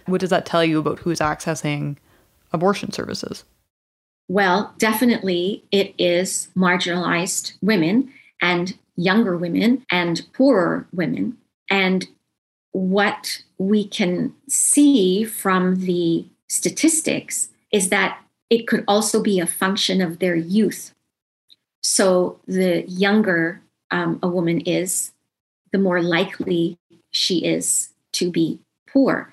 What 0.06 0.22
does 0.22 0.30
that 0.30 0.46
tell 0.46 0.64
you 0.64 0.80
about 0.80 1.00
who's 1.00 1.20
accessing 1.20 1.98
abortion 2.52 2.92
services? 2.92 3.44
Well, 4.28 4.74
definitely 4.78 5.64
it 5.72 5.94
is 5.98 6.50
marginalized 6.56 7.54
women 7.62 8.12
and 8.42 8.78
younger 8.96 9.38
women 9.38 9.86
and 9.90 10.26
poorer 10.34 10.88
women. 10.92 11.38
And 11.70 12.08
what 12.72 13.42
we 13.58 13.88
can 13.88 14.34
see 14.48 15.24
from 15.24 15.76
the 15.86 16.26
statistics 16.50 17.50
is 17.72 17.90
that 17.90 18.20
it 18.50 18.68
could 18.68 18.84
also 18.88 19.22
be 19.22 19.40
a 19.40 19.48
function 19.48 20.02
of 20.02 20.20
their 20.20 20.36
youth. 20.36 20.94
So 21.82 22.40
the 22.48 22.84
younger 22.88 23.62
um, 23.92 24.20
a 24.22 24.28
woman 24.28 24.62
is, 24.62 25.12
the 25.72 25.78
more 25.78 26.02
likely 26.02 26.78
she 27.12 27.46
is 27.46 27.90
to 28.14 28.32
be 28.32 28.60
poor. 28.88 29.32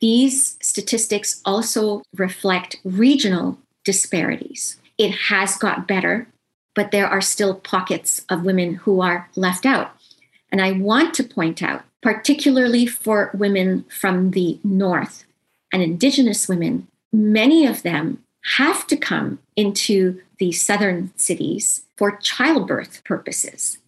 These 0.00 0.56
statistics 0.62 1.40
also 1.44 2.02
reflect 2.14 2.76
regional 2.84 3.58
disparities. 3.84 4.78
It 4.98 5.10
has 5.12 5.56
got 5.56 5.86
better, 5.86 6.26
but 6.74 6.90
there 6.90 7.06
are 7.06 7.20
still 7.20 7.54
pockets 7.54 8.24
of 8.28 8.44
women 8.44 8.74
who 8.74 9.00
are 9.00 9.28
left 9.36 9.66
out. 9.66 9.92
And 10.50 10.60
I 10.60 10.72
want 10.72 11.14
to 11.14 11.24
point 11.24 11.62
out, 11.62 11.84
particularly 12.02 12.86
for 12.86 13.30
women 13.34 13.84
from 13.88 14.30
the 14.30 14.58
North 14.64 15.24
and 15.72 15.82
Indigenous 15.82 16.48
women, 16.48 16.88
many 17.12 17.66
of 17.66 17.82
them 17.82 18.22
have 18.44 18.86
to 18.86 18.96
come 18.96 19.38
into 19.56 20.20
the 20.38 20.52
southern 20.52 21.12
cities 21.16 21.82
for 21.96 22.16
childbirth 22.16 23.04
purposes, 23.04 23.78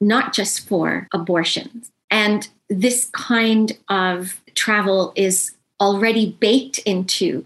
not 0.00 0.32
just 0.32 0.68
for 0.68 1.08
abortions. 1.12 1.90
And 2.10 2.48
this 2.68 3.06
kind 3.12 3.76
of 3.88 4.40
travel 4.54 5.12
is 5.16 5.52
already 5.80 6.36
baked 6.38 6.78
into 6.80 7.44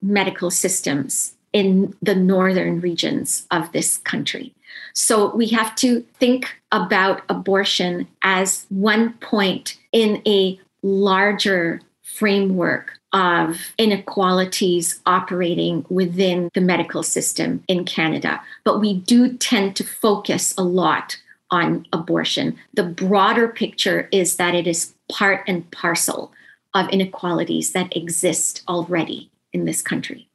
medical 0.00 0.50
systems 0.50 1.34
in 1.52 1.94
the 2.02 2.14
northern 2.14 2.80
regions 2.80 3.46
of 3.50 3.70
this 3.72 3.98
country. 3.98 4.54
So 4.94 5.34
we 5.34 5.48
have 5.48 5.74
to 5.76 6.00
think 6.18 6.56
about 6.70 7.22
abortion 7.28 8.08
as 8.22 8.66
one 8.68 9.14
point 9.14 9.78
in 9.92 10.22
a 10.26 10.58
larger 10.82 11.80
framework 12.02 12.98
of 13.12 13.72
inequalities 13.78 15.00
operating 15.06 15.84
within 15.88 16.50
the 16.54 16.60
medical 16.60 17.02
system 17.02 17.62
in 17.68 17.84
Canada. 17.84 18.40
But 18.64 18.80
we 18.80 18.94
do 18.94 19.36
tend 19.36 19.76
to 19.76 19.84
focus 19.84 20.54
a 20.56 20.62
lot 20.62 21.18
on 21.50 21.86
abortion. 21.92 22.56
The 22.72 22.84
broader 22.84 23.48
picture 23.48 24.08
is 24.10 24.36
that 24.36 24.54
it 24.54 24.66
is 24.66 24.94
part 25.10 25.44
and 25.46 25.70
parcel 25.70 26.32
of 26.74 26.88
inequalities 26.88 27.72
that 27.72 27.94
exist 27.94 28.62
already 28.66 29.30
in 29.52 29.66
this 29.66 29.82
country. 29.82 30.28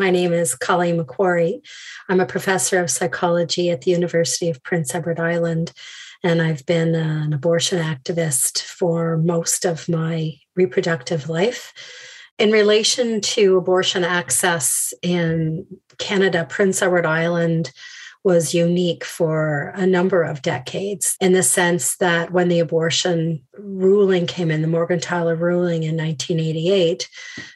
My 0.00 0.08
name 0.08 0.32
is 0.32 0.54
Colleen 0.54 0.96
MacQuarrie. 0.96 1.60
I'm 2.08 2.20
a 2.20 2.26
professor 2.26 2.80
of 2.80 2.90
psychology 2.90 3.68
at 3.68 3.82
the 3.82 3.90
University 3.90 4.48
of 4.48 4.62
Prince 4.62 4.94
Edward 4.94 5.20
Island, 5.20 5.74
and 6.24 6.40
I've 6.40 6.64
been 6.64 6.94
an 6.94 7.34
abortion 7.34 7.82
activist 7.82 8.62
for 8.62 9.18
most 9.18 9.66
of 9.66 9.90
my 9.90 10.38
reproductive 10.56 11.28
life. 11.28 11.74
In 12.38 12.50
relation 12.50 13.20
to 13.20 13.58
abortion 13.58 14.02
access 14.02 14.94
in 15.02 15.66
Canada, 15.98 16.46
Prince 16.48 16.80
Edward 16.80 17.04
Island 17.04 17.70
was 18.22 18.52
unique 18.54 19.04
for 19.04 19.72
a 19.74 19.86
number 19.86 20.22
of 20.22 20.42
decades 20.42 21.16
in 21.20 21.32
the 21.32 21.42
sense 21.42 21.96
that 21.96 22.32
when 22.32 22.48
the 22.48 22.58
abortion 22.58 23.42
ruling 23.58 24.26
came 24.26 24.50
in, 24.50 24.60
the 24.60 24.68
Morgentaler 24.68 25.38
ruling 25.38 25.84
in 25.84 25.96
1988, 25.96 27.08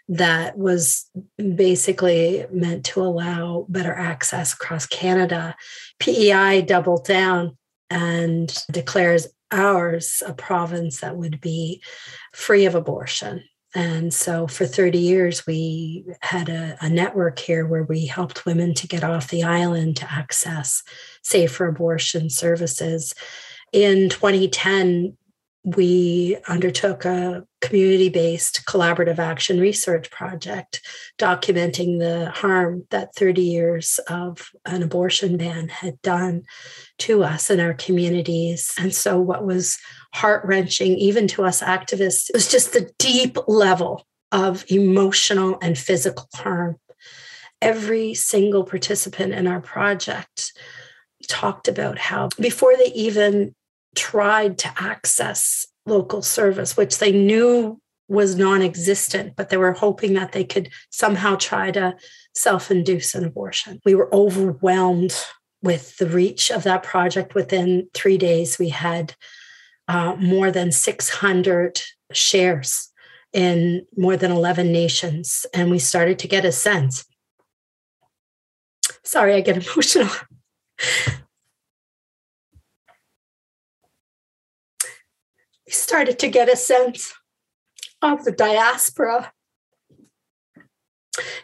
that 0.08 0.56
was 0.56 1.10
basically 1.54 2.46
meant 2.50 2.84
to 2.86 3.02
allow 3.02 3.66
better 3.68 3.92
access 3.92 4.54
across 4.54 4.86
Canada. 4.86 5.54
PEI 5.98 6.62
doubled 6.62 7.04
down 7.04 7.58
and 7.90 8.64
declares 8.70 9.28
ours 9.50 10.22
a 10.26 10.32
province 10.32 11.00
that 11.00 11.16
would 11.16 11.40
be 11.40 11.82
free 12.32 12.64
of 12.64 12.74
abortion. 12.74 13.44
And 13.74 14.14
so 14.14 14.46
for 14.46 14.66
30 14.66 14.98
years, 14.98 15.46
we 15.46 16.04
had 16.20 16.48
a, 16.48 16.76
a, 16.80 16.88
network 16.88 17.40
here 17.40 17.66
where 17.66 17.82
we 17.82 18.06
helped 18.06 18.46
women 18.46 18.72
to 18.74 18.86
get 18.86 19.02
off 19.02 19.28
the 19.28 19.42
island 19.42 19.96
to 19.96 20.12
access 20.12 20.82
safer 21.22 21.66
abortion 21.66 22.30
services. 22.30 23.14
In 23.72 24.08
2010, 24.08 25.16
we 25.64 26.36
undertook 26.46 27.06
a 27.06 27.42
community 27.62 28.10
based 28.10 28.66
collaborative 28.66 29.18
action 29.18 29.58
research 29.58 30.10
project 30.10 30.82
documenting 31.18 31.98
the 31.98 32.30
harm 32.30 32.84
that 32.90 33.14
30 33.14 33.40
years 33.40 33.98
of 34.08 34.50
an 34.66 34.82
abortion 34.82 35.38
ban 35.38 35.68
had 35.68 36.00
done 36.02 36.42
to 36.98 37.24
us 37.24 37.48
and 37.48 37.62
our 37.62 37.72
communities. 37.72 38.72
And 38.78 38.94
so, 38.94 39.18
what 39.18 39.46
was 39.46 39.78
heart 40.14 40.44
wrenching, 40.44 40.96
even 40.96 41.26
to 41.28 41.44
us 41.44 41.60
activists, 41.60 42.30
it 42.30 42.34
was 42.34 42.50
just 42.50 42.72
the 42.72 42.90
deep 42.98 43.36
level 43.48 44.06
of 44.30 44.64
emotional 44.68 45.58
and 45.60 45.76
physical 45.76 46.28
harm. 46.34 46.76
Every 47.60 48.14
single 48.14 48.64
participant 48.64 49.32
in 49.32 49.46
our 49.46 49.60
project 49.60 50.52
talked 51.28 51.66
about 51.66 51.98
how 51.98 52.28
before 52.38 52.76
they 52.76 52.92
even 52.92 53.54
tried 53.96 54.58
to 54.58 54.72
access 54.76 55.66
local 55.86 56.22
service, 56.22 56.76
which 56.76 56.98
they 56.98 57.12
knew 57.12 57.80
was 58.08 58.36
non 58.36 58.62
existent, 58.62 59.34
but 59.36 59.48
they 59.48 59.56
were 59.56 59.72
hoping 59.72 60.14
that 60.14 60.32
they 60.32 60.44
could 60.44 60.68
somehow 60.90 61.36
try 61.36 61.70
to 61.72 61.96
self 62.34 62.70
induce 62.70 63.14
an 63.14 63.24
abortion. 63.24 63.80
We 63.84 63.94
were 63.94 64.14
overwhelmed 64.14 65.14
with 65.62 65.96
the 65.96 66.06
reach 66.06 66.50
of 66.50 66.62
that 66.64 66.82
project. 66.82 67.34
Within 67.34 67.88
three 67.94 68.18
days, 68.18 68.58
we 68.58 68.68
had 68.68 69.14
uh, 69.88 70.16
more 70.18 70.50
than 70.50 70.72
600 70.72 71.80
shares 72.12 72.90
in 73.32 73.84
more 73.96 74.16
than 74.16 74.30
11 74.30 74.72
nations, 74.72 75.44
and 75.52 75.70
we 75.70 75.78
started 75.78 76.18
to 76.20 76.28
get 76.28 76.44
a 76.44 76.52
sense. 76.52 77.04
Sorry, 79.02 79.34
I 79.34 79.40
get 79.40 79.56
emotional. 79.66 80.10
We 85.66 85.72
started 85.72 86.18
to 86.20 86.28
get 86.28 86.48
a 86.48 86.56
sense 86.56 87.12
of 88.02 88.24
the 88.24 88.32
diaspora. 88.32 89.32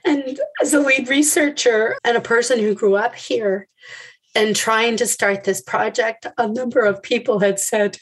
And 0.04 0.38
as 0.60 0.74
a 0.74 0.80
lead 0.80 1.08
researcher 1.08 1.96
and 2.04 2.16
a 2.16 2.20
person 2.20 2.58
who 2.58 2.74
grew 2.74 2.96
up 2.96 3.14
here 3.14 3.68
and 4.34 4.54
trying 4.54 4.96
to 4.98 5.06
start 5.06 5.44
this 5.44 5.60
project, 5.60 6.26
a 6.38 6.46
number 6.46 6.84
of 6.84 7.02
people 7.02 7.40
had 7.40 7.58
said, 7.58 7.98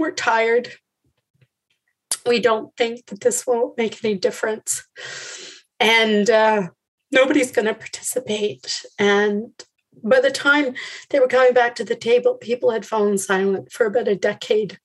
We're 0.00 0.12
tired. 0.12 0.72
We 2.26 2.40
don't 2.40 2.74
think 2.74 3.06
that 3.06 3.20
this 3.20 3.46
will 3.46 3.74
make 3.76 4.02
any 4.02 4.14
difference. 4.14 4.82
And 5.78 6.30
uh, 6.30 6.68
nobody's 7.12 7.52
going 7.52 7.66
to 7.66 7.74
participate. 7.74 8.82
And 8.98 9.52
by 10.02 10.20
the 10.20 10.30
time 10.30 10.74
they 11.10 11.20
were 11.20 11.28
coming 11.28 11.52
back 11.52 11.74
to 11.74 11.84
the 11.84 11.94
table, 11.94 12.36
people 12.36 12.70
had 12.70 12.86
fallen 12.86 13.18
silent 13.18 13.72
for 13.72 13.84
about 13.84 14.08
a 14.08 14.16
decade. 14.16 14.78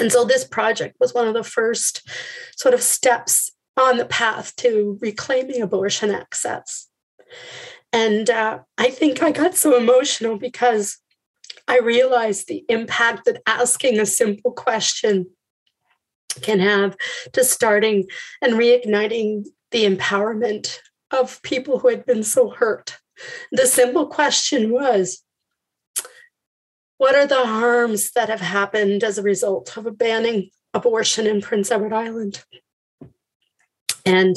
And 0.00 0.10
so 0.10 0.24
this 0.24 0.44
project 0.44 0.96
was 0.98 1.14
one 1.14 1.28
of 1.28 1.34
the 1.34 1.44
first 1.44 2.02
sort 2.56 2.74
of 2.74 2.82
steps 2.82 3.52
on 3.76 3.96
the 3.96 4.06
path 4.06 4.56
to 4.56 4.98
reclaiming 5.00 5.62
abortion 5.62 6.10
access. 6.10 6.88
And 7.92 8.28
uh, 8.28 8.58
I 8.76 8.90
think 8.90 9.22
I 9.22 9.30
got 9.30 9.54
so 9.54 9.76
emotional 9.76 10.36
because 10.36 10.98
I 11.70 11.78
realized 11.78 12.48
the 12.48 12.64
impact 12.68 13.26
that 13.26 13.42
asking 13.46 14.00
a 14.00 14.04
simple 14.04 14.50
question 14.50 15.26
can 16.42 16.58
have 16.58 16.96
to 17.32 17.44
starting 17.44 18.08
and 18.42 18.54
reigniting 18.54 19.46
the 19.70 19.84
empowerment 19.84 20.80
of 21.12 21.40
people 21.42 21.78
who 21.78 21.86
had 21.86 22.04
been 22.04 22.24
so 22.24 22.50
hurt. 22.50 22.98
The 23.52 23.68
simple 23.68 24.08
question 24.08 24.72
was 24.72 25.22
what 26.98 27.14
are 27.14 27.26
the 27.26 27.46
harms 27.46 28.10
that 28.16 28.28
have 28.28 28.40
happened 28.40 29.04
as 29.04 29.16
a 29.16 29.22
result 29.22 29.76
of 29.76 29.96
banning 29.96 30.50
abortion 30.74 31.24
in 31.24 31.40
Prince 31.40 31.70
Edward 31.70 31.92
Island? 31.92 32.42
And 34.04 34.36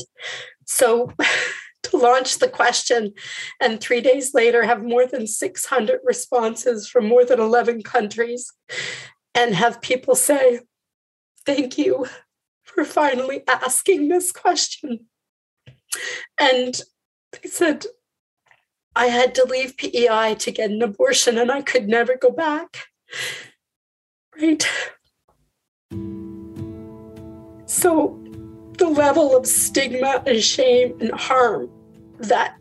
so 0.65 1.11
to 1.93 1.97
launch 1.99 2.39
the 2.39 2.47
question 2.47 3.13
and 3.61 3.79
three 3.79 4.01
days 4.01 4.33
later 4.33 4.63
have 4.63 4.83
more 4.83 5.05
than 5.05 5.27
600 5.27 5.99
responses 6.03 6.87
from 6.87 7.07
more 7.07 7.23
than 7.23 7.39
11 7.39 7.83
countries 7.83 8.51
and 9.35 9.53
have 9.53 9.81
people 9.81 10.15
say, 10.15 10.61
Thank 11.45 11.77
you 11.77 12.07
for 12.63 12.83
finally 12.83 13.43
asking 13.47 14.07
this 14.07 14.31
question. 14.31 15.07
And 16.39 16.81
they 17.33 17.49
said, 17.49 17.85
I 18.95 19.07
had 19.07 19.35
to 19.35 19.43
leave 19.43 19.77
PEI 19.77 20.35
to 20.39 20.51
get 20.51 20.71
an 20.71 20.81
abortion 20.81 21.37
and 21.37 21.51
I 21.51 21.61
could 21.61 21.87
never 21.87 22.15
go 22.15 22.31
back. 22.31 22.85
Right? 24.39 24.67
So, 27.65 28.19
the 28.79 28.87
level 28.89 29.35
of 29.37 29.45
stigma 29.45 30.23
and 30.25 30.41
shame 30.41 30.97
and 30.99 31.11
harm 31.11 31.69
that 32.19 32.57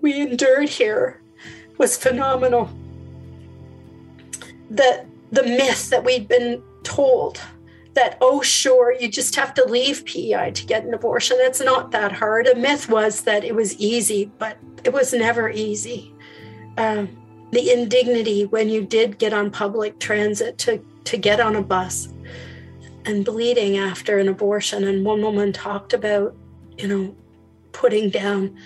we 0.00 0.20
endured 0.20 0.68
here 0.68 1.22
was 1.78 1.96
phenomenal. 1.96 2.70
The, 4.70 5.06
the 5.30 5.42
myth 5.42 5.90
that 5.90 6.04
we'd 6.04 6.28
been 6.28 6.62
told 6.82 7.40
that, 7.94 8.18
oh, 8.20 8.42
sure, 8.42 8.94
you 8.98 9.08
just 9.08 9.34
have 9.36 9.54
to 9.54 9.64
leave 9.64 10.04
PEI 10.04 10.50
to 10.52 10.66
get 10.66 10.84
an 10.84 10.94
abortion. 10.94 11.36
It's 11.40 11.60
not 11.60 11.90
that 11.92 12.12
hard. 12.12 12.46
A 12.46 12.54
myth 12.54 12.88
was 12.88 13.22
that 13.22 13.44
it 13.44 13.54
was 13.54 13.76
easy, 13.76 14.30
but 14.38 14.58
it 14.84 14.92
was 14.92 15.12
never 15.12 15.48
easy. 15.48 16.12
Um, 16.76 17.16
the 17.52 17.72
indignity 17.72 18.46
when 18.46 18.68
you 18.68 18.84
did 18.84 19.18
get 19.18 19.32
on 19.32 19.50
public 19.50 20.00
transit 20.00 20.58
to, 20.58 20.84
to 21.04 21.16
get 21.16 21.40
on 21.40 21.54
a 21.56 21.62
bus 21.62 22.08
and 23.04 23.24
bleeding 23.24 23.78
after 23.78 24.18
an 24.18 24.28
abortion. 24.28 24.84
And 24.84 25.04
one 25.04 25.22
woman 25.22 25.52
talked 25.52 25.92
about, 25.92 26.34
you 26.76 26.88
know, 26.88 27.14
putting 27.74 28.08
down 28.08 28.56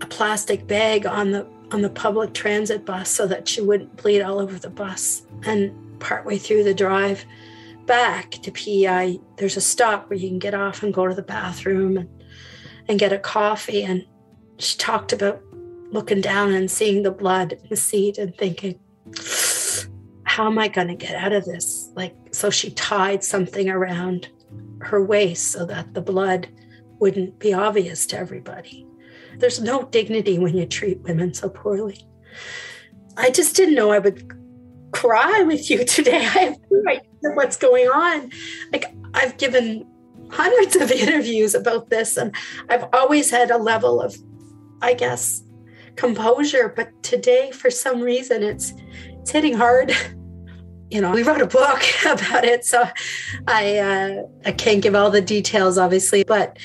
a 0.00 0.06
plastic 0.06 0.66
bag 0.66 1.06
on 1.06 1.30
the 1.30 1.46
on 1.70 1.82
the 1.82 1.90
public 1.90 2.34
transit 2.34 2.84
bus 2.84 3.10
so 3.10 3.26
that 3.26 3.48
she 3.48 3.60
wouldn't 3.60 3.96
bleed 3.96 4.22
all 4.22 4.38
over 4.38 4.58
the 4.58 4.70
bus. 4.70 5.22
And 5.44 5.72
partway 5.98 6.38
through 6.38 6.64
the 6.64 6.74
drive, 6.74 7.24
back 7.86 8.32
to 8.32 8.52
PEI, 8.52 9.20
there's 9.36 9.56
a 9.56 9.60
stop 9.60 10.08
where 10.08 10.18
you 10.18 10.28
can 10.28 10.38
get 10.38 10.54
off 10.54 10.82
and 10.82 10.92
go 10.92 11.08
to 11.08 11.14
the 11.14 11.22
bathroom 11.22 11.96
and, 11.96 12.08
and 12.88 12.98
get 12.98 13.12
a 13.12 13.18
coffee. 13.18 13.82
And 13.82 14.04
she 14.58 14.76
talked 14.76 15.12
about 15.12 15.42
looking 15.90 16.20
down 16.20 16.52
and 16.52 16.70
seeing 16.70 17.02
the 17.02 17.10
blood 17.10 17.52
in 17.52 17.68
the 17.68 17.76
seat 17.76 18.18
and 18.18 18.36
thinking, 18.36 18.78
how 20.24 20.46
am 20.46 20.58
I 20.58 20.68
going 20.68 20.88
to 20.88 20.94
get 20.94 21.14
out 21.14 21.32
of 21.32 21.44
this? 21.44 21.90
Like, 21.94 22.14
so 22.30 22.50
she 22.50 22.70
tied 22.70 23.24
something 23.24 23.68
around 23.68 24.28
her 24.80 25.02
waist 25.02 25.52
so 25.52 25.64
that 25.66 25.94
the 25.94 26.02
blood 26.02 26.48
wouldn't 27.04 27.38
be 27.38 27.52
obvious 27.52 28.06
to 28.06 28.18
everybody. 28.18 28.86
There's 29.36 29.60
no 29.60 29.82
dignity 29.82 30.38
when 30.38 30.56
you 30.56 30.64
treat 30.64 31.02
women 31.02 31.34
so 31.34 31.50
poorly. 31.50 32.08
I 33.18 33.28
just 33.28 33.54
didn't 33.54 33.74
know 33.74 33.90
I 33.90 33.98
would 33.98 34.32
cry 34.92 35.42
with 35.42 35.68
you 35.68 35.84
today. 35.84 36.16
I 36.36 36.38
have 36.46 36.56
no 36.70 36.90
idea 36.90 37.34
what's 37.34 37.58
going 37.58 37.88
on. 37.88 38.32
Like 38.72 38.86
I've 39.12 39.36
given 39.36 39.86
hundreds 40.30 40.76
of 40.76 40.90
interviews 41.04 41.54
about 41.54 41.90
this, 41.90 42.16
and 42.16 42.34
I've 42.70 42.86
always 42.94 43.30
had 43.30 43.50
a 43.50 43.58
level 43.58 44.00
of, 44.00 44.16
I 44.80 44.94
guess, 44.94 45.42
composure. 45.96 46.72
But 46.74 46.88
today, 47.02 47.50
for 47.50 47.70
some 47.70 48.00
reason, 48.00 48.42
it's 48.42 48.72
it's 49.20 49.30
hitting 49.30 49.52
hard. 49.52 49.92
You 50.90 51.00
know, 51.00 51.10
we 51.10 51.24
wrote 51.24 51.40
a 51.40 51.46
book 51.46 51.82
about 52.06 52.44
it, 52.44 52.64
so 52.64 52.84
I 53.48 53.78
uh, 53.78 54.22
I 54.44 54.52
can't 54.52 54.80
give 54.80 54.94
all 54.94 55.10
the 55.10 55.22
details, 55.22 55.76
obviously, 55.76 56.22
but 56.22 56.56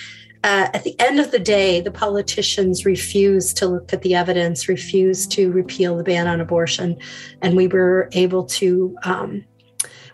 uh, 0.44 0.70
at 0.74 0.84
the 0.84 0.98
end 1.00 1.20
of 1.20 1.32
the 1.32 1.40
day, 1.40 1.82
the 1.82 1.92
politicians 1.92 2.86
refused 2.86 3.58
to 3.58 3.68
look 3.68 3.92
at 3.92 4.02
the 4.04 4.16
evidence, 4.16 4.70
refused 4.70 5.32
to 5.34 5.52
repeal 5.52 5.98
the 5.98 6.04
ban 6.04 6.28
on 6.28 6.40
abortion. 6.40 6.98
And 7.42 7.58
we 7.58 7.68
were 7.68 8.10
able 8.14 8.46
to, 8.46 8.96
um, 9.04 9.44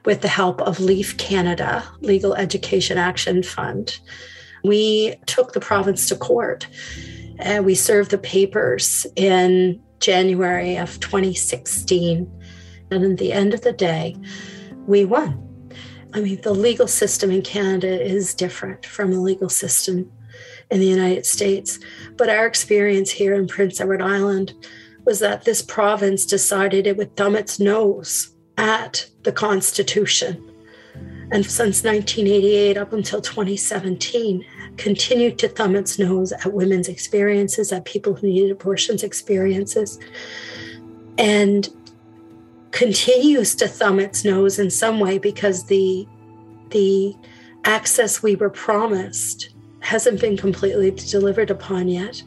with 0.04 0.22
the 0.22 0.28
help 0.28 0.62
of 0.62 0.80
LEAF 0.80 1.18
Canada, 1.18 1.84
Legal 2.02 2.34
Education 2.34 2.98
Action 2.98 3.44
Fund, 3.44 4.00
we 4.64 5.16
took 5.28 5.54
the 5.54 5.60
province 5.60 6.10
to 6.10 6.16
court 6.16 6.68
and 7.38 7.64
we 7.64 7.76
served 7.76 8.10
the 8.10 8.18
papers 8.18 9.06
in 9.16 9.80
January 10.00 10.78
of 10.78 11.00
2016. 11.02 12.32
And 12.90 13.04
at 13.04 13.18
the 13.20 13.32
end 13.32 13.54
of 13.54 13.62
the 13.62 13.74
day, 13.74 14.16
we 14.88 15.06
won. 15.06 15.45
I 16.16 16.22
mean, 16.22 16.40
the 16.42 16.54
legal 16.54 16.88
system 16.88 17.30
in 17.30 17.42
Canada 17.42 18.02
is 18.02 18.34
different 18.34 18.86
from 18.86 19.12
the 19.12 19.20
legal 19.20 19.50
system 19.50 20.10
in 20.72 20.80
the 20.80 20.86
United 20.86 21.26
States. 21.26 21.78
But 22.16 22.30
our 22.30 22.48
experience 22.48 23.12
here 23.12 23.34
in 23.34 23.48
Prince 23.48 23.82
Edward 23.82 24.02
Island 24.02 24.54
was 25.04 25.20
that 25.20 25.44
this 25.44 25.62
province 25.62 26.26
decided 26.26 26.88
it 26.88 26.96
would 26.96 27.18
thumb 27.18 27.36
its 27.36 27.60
nose 27.60 28.34
at 28.58 29.10
the 29.24 29.34
Constitution. 29.34 30.42
And 31.32 31.46
since 31.46 31.84
1988 31.84 32.78
up 32.78 32.94
until 32.94 33.20
2017, 33.20 34.46
continued 34.78 35.38
to 35.40 35.50
thumb 35.50 35.76
its 35.76 36.00
nose 36.00 36.32
at 36.32 36.54
women's 36.54 36.88
experiences, 36.88 37.74
at 37.74 37.84
people 37.84 38.14
who 38.14 38.28
needed 38.28 38.52
abortions 38.52 39.04
experiences, 39.04 40.00
and 41.18 41.70
continues 42.76 43.56
to 43.56 43.70
thumb 43.70 44.02
its 44.02 44.26
nose 44.26 44.60
in 44.60 44.70
some 44.70 45.00
way 45.00 45.18
because 45.18 45.64
the 45.64 46.06
the 46.72 47.16
access 47.64 48.22
we 48.22 48.36
were 48.36 48.50
promised 48.50 49.56
hasn't 49.80 50.20
been 50.20 50.36
completely 50.36 50.92
delivered 50.92 51.50
upon 51.50 51.88
yet. 51.88 52.22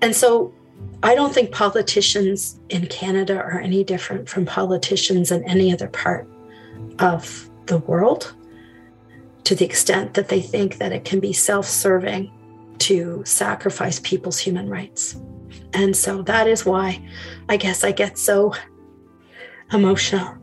And 0.00 0.16
so 0.16 0.54
I 1.02 1.14
don't 1.14 1.34
think 1.34 1.52
politicians 1.52 2.58
in 2.70 2.86
Canada 2.86 3.36
are 3.36 3.60
any 3.60 3.84
different 3.84 4.30
from 4.30 4.46
politicians 4.46 5.30
in 5.30 5.44
any 5.44 5.70
other 5.72 5.88
part 5.88 6.26
of 6.98 7.50
the 7.66 7.78
world 7.78 8.34
to 9.44 9.54
the 9.54 9.66
extent 9.66 10.14
that 10.14 10.28
they 10.28 10.40
think 10.40 10.78
that 10.78 10.92
it 10.92 11.04
can 11.04 11.20
be 11.20 11.34
self 11.34 11.66
serving 11.66 12.32
to 12.78 13.22
sacrifice 13.26 14.00
people's 14.00 14.38
human 14.38 14.70
rights. 14.70 15.20
And 15.74 15.94
so 15.94 16.22
that 16.22 16.48
is 16.48 16.64
why 16.64 17.06
I 17.50 17.58
guess 17.58 17.84
I 17.84 17.92
get 17.92 18.16
so 18.16 18.54
emotional. 19.72 20.34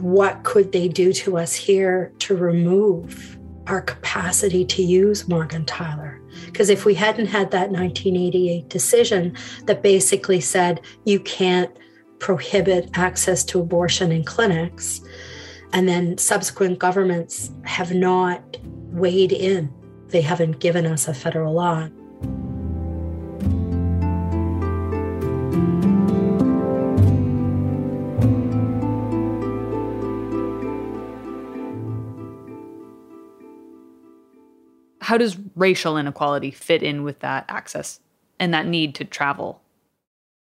What 0.00 0.42
could 0.42 0.72
they 0.72 0.88
do 0.88 1.12
to 1.14 1.38
us 1.38 1.54
here 1.54 2.12
to 2.20 2.36
remove 2.36 3.38
our 3.66 3.80
capacity 3.80 4.64
to 4.64 4.82
use 4.82 5.24
Morgentaler. 5.24 6.20
Because 6.46 6.68
if 6.68 6.84
we 6.84 6.94
hadn't 6.94 7.26
had 7.26 7.50
that 7.52 7.70
1988 7.70 8.68
decision 8.68 9.36
that 9.64 9.82
basically 9.82 10.40
said 10.40 10.80
you 11.04 11.20
can't 11.20 11.70
prohibit 12.18 12.90
access 12.94 13.44
to 13.44 13.60
abortion 13.60 14.12
in 14.12 14.24
clinics, 14.24 15.00
and 15.72 15.88
then 15.88 16.16
subsequent 16.18 16.78
governments 16.78 17.50
have 17.64 17.92
not 17.94 18.56
weighed 18.92 19.32
in, 19.32 19.72
they 20.08 20.20
haven't 20.20 20.60
given 20.60 20.86
us 20.86 21.08
a 21.08 21.14
federal 21.14 21.54
law. 21.54 21.88
How 35.04 35.18
does 35.18 35.36
racial 35.54 35.98
inequality 35.98 36.50
fit 36.50 36.82
in 36.82 37.04
with 37.04 37.20
that 37.20 37.44
access 37.48 38.00
and 38.40 38.54
that 38.54 38.66
need 38.66 38.94
to 38.94 39.04
travel? 39.04 39.60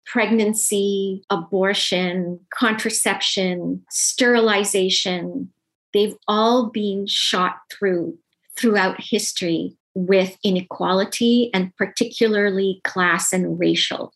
Pregnancy, 0.06 1.24
abortion, 1.32 2.40
contraception, 2.56 3.84
sterilization, 3.90 5.52
they've 5.96 6.16
all 6.28 6.70
been 6.70 7.08
shot 7.08 7.58
through 7.72 8.16
throughout 8.56 9.02
history 9.02 9.76
with 9.96 10.38
inequality 10.44 11.50
and 11.52 11.76
particularly 11.76 12.82
class 12.84 13.34
and 13.34 13.60
racial 13.60 14.14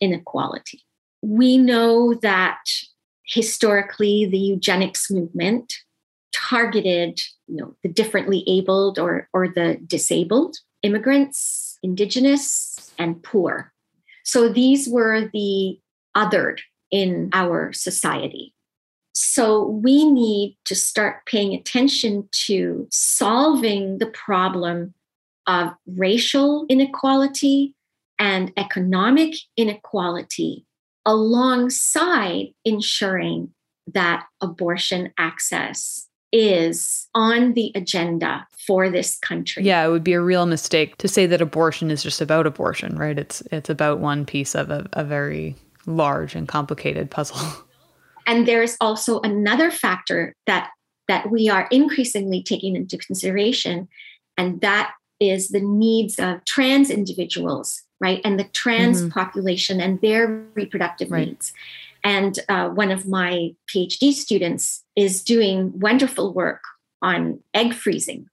inequality. 0.00 0.84
We 1.22 1.58
know 1.58 2.14
that 2.22 2.60
historically 3.26 4.26
the 4.26 4.38
eugenics 4.38 5.10
movement 5.10 5.74
targeted 6.32 7.20
you 7.46 7.56
know 7.56 7.74
the 7.82 7.88
differently 7.88 8.44
abled 8.46 8.98
or 8.98 9.28
or 9.32 9.48
the 9.48 9.78
disabled 9.86 10.56
immigrants 10.82 11.78
indigenous 11.82 12.92
and 12.98 13.22
poor. 13.22 13.72
So 14.24 14.48
these 14.48 14.88
were 14.88 15.28
the 15.32 15.78
othered 16.16 16.60
in 16.90 17.30
our 17.32 17.72
society. 17.72 18.54
So 19.14 19.66
we 19.66 20.08
need 20.08 20.56
to 20.66 20.74
start 20.74 21.26
paying 21.26 21.54
attention 21.54 22.28
to 22.46 22.86
solving 22.90 23.98
the 23.98 24.06
problem 24.06 24.94
of 25.46 25.72
racial 25.86 26.66
inequality 26.68 27.74
and 28.18 28.52
economic 28.56 29.34
inequality 29.56 30.64
alongside 31.04 32.54
ensuring 32.64 33.52
that 33.92 34.26
abortion 34.40 35.12
access 35.18 36.01
is 36.32 37.06
on 37.14 37.52
the 37.52 37.70
agenda 37.74 38.46
for 38.66 38.88
this 38.88 39.18
country. 39.18 39.62
Yeah, 39.64 39.84
it 39.84 39.90
would 39.90 40.04
be 40.04 40.14
a 40.14 40.20
real 40.20 40.46
mistake 40.46 40.96
to 40.98 41.08
say 41.08 41.26
that 41.26 41.40
abortion 41.40 41.90
is 41.90 42.02
just 42.02 42.20
about 42.20 42.46
abortion, 42.46 42.96
right? 42.96 43.18
It's 43.18 43.42
it's 43.52 43.70
about 43.70 43.98
one 43.98 44.24
piece 44.24 44.54
of 44.54 44.70
a, 44.70 44.88
a 44.94 45.04
very 45.04 45.56
large 45.86 46.34
and 46.34 46.48
complicated 46.48 47.10
puzzle. 47.10 47.38
And 48.26 48.46
there's 48.46 48.76
also 48.80 49.20
another 49.20 49.70
factor 49.70 50.36
that 50.46 50.70
that 51.08 51.30
we 51.30 51.48
are 51.48 51.66
increasingly 51.70 52.42
taking 52.42 52.76
into 52.76 52.96
consideration, 52.96 53.88
and 54.36 54.60
that 54.60 54.92
is 55.20 55.48
the 55.48 55.60
needs 55.60 56.18
of 56.18 56.44
trans 56.44 56.90
individuals, 56.90 57.82
right? 58.00 58.20
And 58.24 58.38
the 58.38 58.44
trans 58.44 59.00
mm-hmm. 59.00 59.10
population 59.10 59.80
and 59.80 60.00
their 60.00 60.28
reproductive 60.54 61.10
right. 61.10 61.28
needs. 61.28 61.52
And 62.04 62.38
uh, 62.48 62.68
one 62.70 62.90
of 62.90 63.06
my 63.06 63.50
PhD 63.72 64.12
students 64.12 64.82
is 64.96 65.22
doing 65.22 65.78
wonderful 65.78 66.32
work 66.34 66.62
on 67.00 67.40
egg 67.54 67.74
freezing 67.74 68.26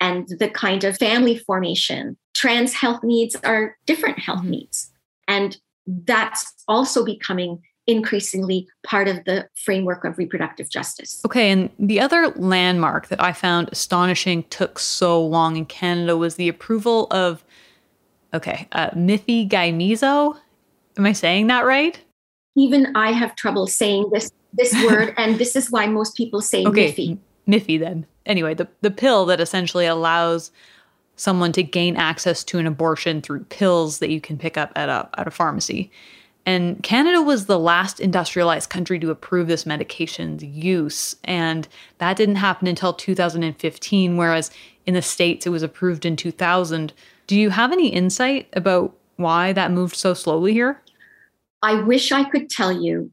and 0.00 0.28
the 0.38 0.48
kind 0.50 0.84
of 0.84 0.98
family 0.98 1.38
formation. 1.38 2.16
Trans 2.34 2.74
health 2.74 3.02
needs 3.02 3.36
are 3.44 3.76
different 3.86 4.18
health 4.18 4.40
mm-hmm. 4.40 4.50
needs. 4.50 4.92
And 5.28 5.56
that's 5.86 6.52
also 6.68 7.04
becoming 7.04 7.62
increasingly 7.86 8.66
part 8.84 9.06
of 9.06 9.24
the 9.24 9.48
framework 9.54 10.04
of 10.04 10.18
reproductive 10.18 10.68
justice. 10.68 11.22
Okay, 11.24 11.50
and 11.50 11.70
the 11.78 12.00
other 12.00 12.28
landmark 12.30 13.08
that 13.08 13.22
I 13.22 13.32
found 13.32 13.68
astonishing 13.70 14.42
took 14.44 14.78
so 14.78 15.24
long 15.24 15.56
in 15.56 15.66
Canada 15.66 16.16
was 16.16 16.34
the 16.34 16.48
approval 16.48 17.06
of, 17.12 17.44
okay, 18.34 18.66
uh, 18.72 18.90
Mifegymiso. 18.90 20.36
Am 20.98 21.06
I 21.06 21.12
saying 21.12 21.46
that 21.46 21.64
right? 21.64 22.00
Even 22.56 22.94
I 22.96 23.12
have 23.12 23.36
trouble 23.36 23.66
saying 23.66 24.10
this 24.12 24.32
this 24.52 24.74
word, 24.90 25.14
and 25.16 25.38
this 25.38 25.54
is 25.54 25.70
why 25.70 25.86
most 25.86 26.16
people 26.16 26.40
say 26.40 26.64
okay, 26.64 26.92
Miffy. 26.92 27.18
Miffy 27.46 27.78
then. 27.78 28.06
Anyway, 28.24 28.54
the, 28.54 28.66
the 28.80 28.90
pill 28.90 29.24
that 29.26 29.40
essentially 29.40 29.86
allows 29.86 30.50
someone 31.14 31.52
to 31.52 31.62
gain 31.62 31.96
access 31.96 32.42
to 32.44 32.58
an 32.58 32.66
abortion 32.66 33.22
through 33.22 33.44
pills 33.44 34.00
that 34.00 34.10
you 34.10 34.20
can 34.20 34.36
pick 34.36 34.56
up 34.56 34.72
at 34.74 34.88
a 34.88 35.08
at 35.18 35.28
a 35.28 35.30
pharmacy. 35.30 35.90
And 36.46 36.80
Canada 36.84 37.20
was 37.20 37.46
the 37.46 37.58
last 37.58 37.98
industrialized 37.98 38.70
country 38.70 39.00
to 39.00 39.10
approve 39.10 39.48
this 39.48 39.66
medication's 39.66 40.44
use. 40.44 41.16
And 41.24 41.66
that 41.98 42.16
didn't 42.16 42.36
happen 42.36 42.68
until 42.68 42.92
2015, 42.92 44.16
whereas 44.16 44.52
in 44.86 44.94
the 44.94 45.02
States 45.02 45.44
it 45.44 45.50
was 45.50 45.64
approved 45.64 46.06
in 46.06 46.14
2000. 46.14 46.92
Do 47.26 47.36
you 47.36 47.50
have 47.50 47.72
any 47.72 47.88
insight 47.88 48.48
about 48.52 48.94
why 49.16 49.52
that 49.54 49.72
moved 49.72 49.96
so 49.96 50.14
slowly 50.14 50.52
here? 50.52 50.80
I 51.62 51.82
wish 51.82 52.12
I 52.12 52.24
could 52.24 52.48
tell 52.50 52.72
you 52.72 53.12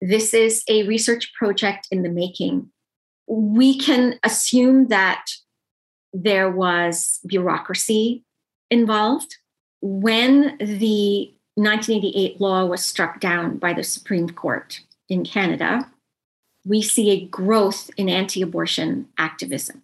this 0.00 0.34
is 0.34 0.62
a 0.68 0.86
research 0.86 1.32
project 1.34 1.88
in 1.90 2.02
the 2.02 2.08
making. 2.08 2.70
We 3.28 3.78
can 3.78 4.18
assume 4.22 4.88
that 4.88 5.26
there 6.12 6.50
was 6.50 7.20
bureaucracy 7.26 8.24
involved. 8.70 9.36
When 9.80 10.56
the 10.58 11.32
1988 11.54 12.40
law 12.40 12.64
was 12.64 12.84
struck 12.84 13.20
down 13.20 13.58
by 13.58 13.72
the 13.72 13.82
Supreme 13.82 14.30
Court, 14.30 14.80
in 15.08 15.24
Canada, 15.24 15.90
we 16.64 16.82
see 16.82 17.10
a 17.10 17.26
growth 17.26 17.90
in 17.96 18.08
anti 18.08 18.42
abortion 18.42 19.08
activism. 19.18 19.82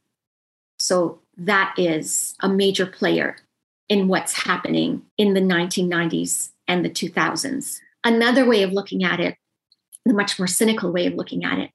So 0.79 1.21
that 1.37 1.75
is 1.79 2.35
a 2.41 2.49
major 2.49 2.87
player 2.87 3.37
in 3.89 4.09
what's 4.09 4.45
happening 4.45 5.03
in 5.17 5.35
the 5.35 5.41
1990s 5.41 6.51
and 6.67 6.85
the 6.85 6.91
2000s. 6.91 7.81
Another 8.05 8.45
way 8.45 8.63
of 8.63 8.73
looking 8.73 9.05
at 9.05 9.21
it, 9.21 9.37
the 10.05 10.15
much 10.15 10.39
more 10.39 10.49
cynical 10.49 10.93
way 10.93 11.07
of 11.07 11.15
looking 11.15 11.45
at 11.45 11.59
it, 11.59 11.71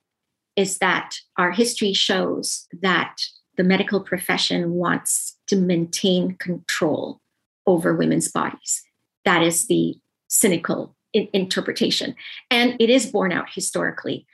is 0.55 0.79
that 0.79 1.15
our 1.37 1.51
history 1.51 1.93
shows 1.93 2.67
that 2.81 3.17
the 3.57 3.63
medical 3.63 4.01
profession 4.01 4.71
wants 4.71 5.37
to 5.47 5.55
maintain 5.55 6.35
control 6.35 7.21
over 7.65 7.95
women's 7.95 8.29
bodies. 8.29 8.83
That 9.25 9.43
is 9.43 9.67
the 9.67 9.95
cynical 10.27 10.95
in- 11.13 11.29
interpretation. 11.33 12.15
And 12.49 12.75
it 12.79 12.89
is 12.89 13.05
borne 13.05 13.31
out 13.31 13.47
historically. 13.49 14.25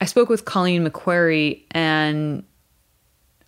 I 0.00 0.04
spoke 0.04 0.28
with 0.28 0.44
Colleen 0.44 0.86
MacQuarrie 0.86 1.64
and 1.70 2.44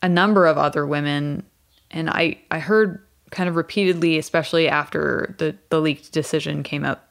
a 0.02 0.09
number 0.09 0.46
of 0.46 0.57
other 0.57 0.87
women, 0.87 1.44
and 1.90 2.09
I, 2.09 2.38
I 2.50 2.59
heard 2.59 3.04
kind 3.31 3.48
of 3.48 3.57
repeatedly, 3.57 4.16
especially 4.18 4.68
after 4.68 5.35
the, 5.38 5.57
the 5.68 5.81
leaked 5.81 6.12
decision 6.12 6.62
came 6.62 6.85
out, 6.85 7.02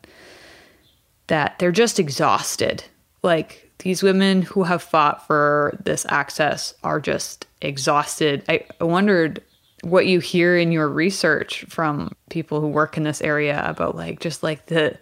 that 1.27 1.59
they're 1.59 1.71
just 1.71 1.99
exhausted. 1.99 2.83
Like 3.23 3.71
these 3.79 4.01
women 4.01 4.41
who 4.41 4.63
have 4.63 4.81
fought 4.81 5.25
for 5.27 5.77
this 5.83 6.05
access 6.09 6.73
are 6.83 6.99
just 6.99 7.45
exhausted. 7.61 8.43
I, 8.49 8.65
wondered 8.79 9.43
what 9.81 10.07
you 10.07 10.19
hear 10.19 10.57
in 10.57 10.71
your 10.71 10.87
research 10.87 11.63
from 11.65 12.11
people 12.29 12.61
who 12.61 12.67
work 12.67 12.97
in 12.97 13.03
this 13.03 13.21
area 13.21 13.63
about 13.65 13.95
like 13.95 14.19
just 14.19 14.41
like 14.41 14.65
the 14.67 14.97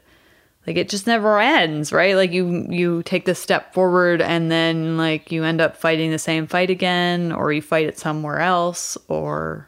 like 0.67 0.75
it 0.75 0.89
just 0.89 1.07
never 1.07 1.39
ends 1.39 1.93
right 1.93 2.15
like 2.15 2.31
you 2.31 2.67
you 2.69 3.01
take 3.03 3.25
this 3.25 3.39
step 3.39 3.73
forward 3.73 4.21
and 4.21 4.51
then 4.51 4.97
like 4.97 5.31
you 5.31 5.43
end 5.43 5.61
up 5.61 5.77
fighting 5.77 6.11
the 6.11 6.19
same 6.19 6.45
fight 6.45 6.69
again 6.69 7.31
or 7.31 7.53
you 7.53 7.61
fight 7.61 7.87
it 7.87 7.97
somewhere 7.97 8.39
else 8.39 8.97
or 9.07 9.67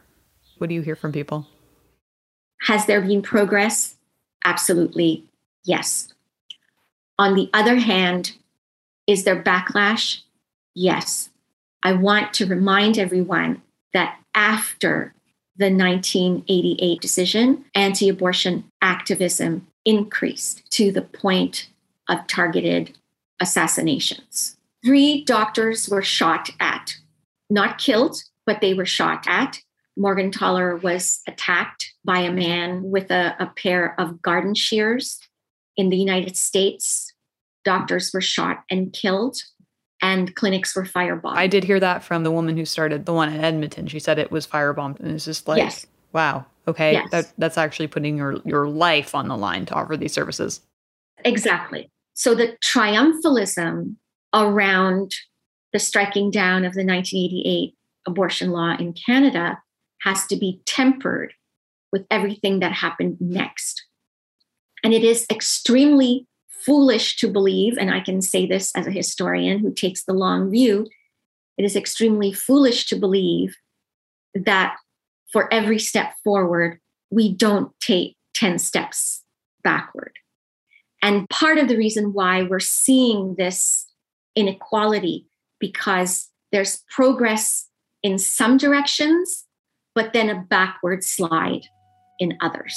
what 0.58 0.68
do 0.68 0.74
you 0.74 0.82
hear 0.82 0.96
from 0.96 1.10
people 1.10 1.46
has 2.62 2.84
there 2.86 3.00
been 3.00 3.22
progress 3.22 3.96
absolutely 4.44 5.24
yes 5.64 6.12
on 7.18 7.34
the 7.34 7.50
other 7.52 7.76
hand 7.76 8.32
is 9.06 9.24
there 9.24 9.42
backlash 9.42 10.20
yes 10.74 11.30
i 11.82 11.92
want 11.92 12.32
to 12.32 12.46
remind 12.46 12.98
everyone 12.98 13.62
that 13.92 14.18
after 14.34 15.14
the 15.56 15.70
1988 15.70 17.00
decision 17.00 17.64
anti-abortion 17.74 18.64
activism 18.80 19.66
increased 19.84 20.70
to 20.70 20.92
the 20.92 21.02
point 21.02 21.68
of 22.08 22.26
targeted 22.26 22.96
assassinations. 23.40 24.56
Three 24.84 25.24
doctors 25.24 25.88
were 25.88 26.02
shot 26.02 26.50
at, 26.60 26.96
not 27.50 27.78
killed, 27.78 28.22
but 28.46 28.60
they 28.60 28.74
were 28.74 28.86
shot 28.86 29.24
at. 29.26 29.60
Morgentaler 29.98 30.80
was 30.80 31.20
attacked 31.26 31.92
by 32.04 32.20
a 32.20 32.32
man 32.32 32.82
with 32.84 33.10
a, 33.10 33.34
a 33.40 33.46
pair 33.46 33.98
of 34.00 34.22
garden 34.22 34.54
shears. 34.54 35.18
In 35.76 35.90
the 35.90 35.96
United 35.96 36.36
States, 36.36 37.07
doctors 37.68 38.10
were 38.12 38.20
shot 38.20 38.64
and 38.70 38.92
killed 38.92 39.36
and 40.00 40.34
clinics 40.34 40.74
were 40.74 40.84
firebombed. 40.84 41.36
I 41.36 41.46
did 41.46 41.64
hear 41.64 41.80
that 41.80 42.04
from 42.04 42.22
the 42.22 42.30
woman 42.30 42.56
who 42.56 42.64
started 42.64 43.04
the 43.04 43.12
one 43.12 43.32
in 43.32 43.44
Edmonton. 43.44 43.86
She 43.88 43.98
said 43.98 44.18
it 44.18 44.30
was 44.30 44.46
firebombed, 44.46 45.00
and 45.00 45.10
it's 45.10 45.24
just 45.24 45.48
like, 45.48 45.58
yes. 45.58 45.86
wow, 46.12 46.46
Okay, 46.68 46.92
yes. 46.92 47.10
that, 47.10 47.32
that's 47.38 47.56
actually 47.56 47.86
putting 47.86 48.18
your, 48.18 48.42
your 48.44 48.68
life 48.68 49.14
on 49.14 49.28
the 49.28 49.36
line 49.38 49.64
to 49.66 49.74
offer 49.74 49.96
these 49.96 50.12
services. 50.12 50.60
Exactly. 51.24 51.90
So 52.12 52.34
the 52.34 52.58
triumphalism 52.62 53.96
around 54.34 55.12
the 55.72 55.78
striking 55.78 56.30
down 56.30 56.66
of 56.66 56.74
the 56.74 56.84
1988 56.84 57.74
abortion 58.06 58.50
law 58.50 58.76
in 58.78 58.92
Canada 58.92 59.58
has 60.02 60.26
to 60.26 60.36
be 60.36 60.60
tempered 60.66 61.32
with 61.90 62.04
everything 62.10 62.60
that 62.60 62.72
happened 62.72 63.16
next. 63.18 63.82
And 64.84 64.92
it 64.92 65.02
is 65.02 65.26
extremely 65.30 66.26
foolish 66.64 67.16
to 67.16 67.28
believe, 67.28 67.76
and 67.78 67.90
I 67.90 68.00
can 68.00 68.20
say 68.20 68.46
this 68.46 68.72
as 68.74 68.86
a 68.86 68.92
historian 68.92 69.58
who 69.60 69.72
takes 69.72 70.04
the 70.04 70.12
long 70.12 70.50
view, 70.50 70.86
it 71.56 71.64
is 71.64 71.76
extremely 71.76 72.32
foolish 72.32 72.86
to 72.86 72.96
believe 72.96 73.56
that 74.34 74.76
for 75.32 75.52
every 75.52 75.78
step 75.78 76.14
forward, 76.24 76.80
we 77.10 77.32
don't 77.32 77.72
take 77.80 78.16
10 78.34 78.58
steps 78.58 79.24
backward. 79.62 80.12
And 81.02 81.28
part 81.28 81.58
of 81.58 81.68
the 81.68 81.76
reason 81.76 82.12
why 82.12 82.42
we're 82.42 82.60
seeing 82.60 83.34
this 83.36 83.86
inequality 84.34 85.26
because 85.58 86.28
there's 86.52 86.82
progress 86.88 87.68
in 88.02 88.18
some 88.18 88.56
directions, 88.56 89.44
but 89.94 90.12
then 90.12 90.30
a 90.30 90.44
backward 90.48 91.04
slide 91.04 91.62
in 92.18 92.36
others. 92.40 92.76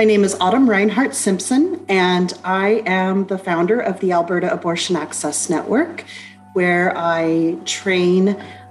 My 0.00 0.06
name 0.06 0.24
is 0.24 0.34
Autumn 0.40 0.66
Reinhardt 0.66 1.14
Simpson, 1.14 1.84
and 1.86 2.32
I 2.42 2.82
am 2.86 3.26
the 3.26 3.36
founder 3.36 3.80
of 3.80 4.00
the 4.00 4.12
Alberta 4.12 4.50
Abortion 4.50 4.96
Access 4.96 5.50
Network, 5.50 6.06
where 6.54 6.96
I 6.96 7.58
train 7.66 8.30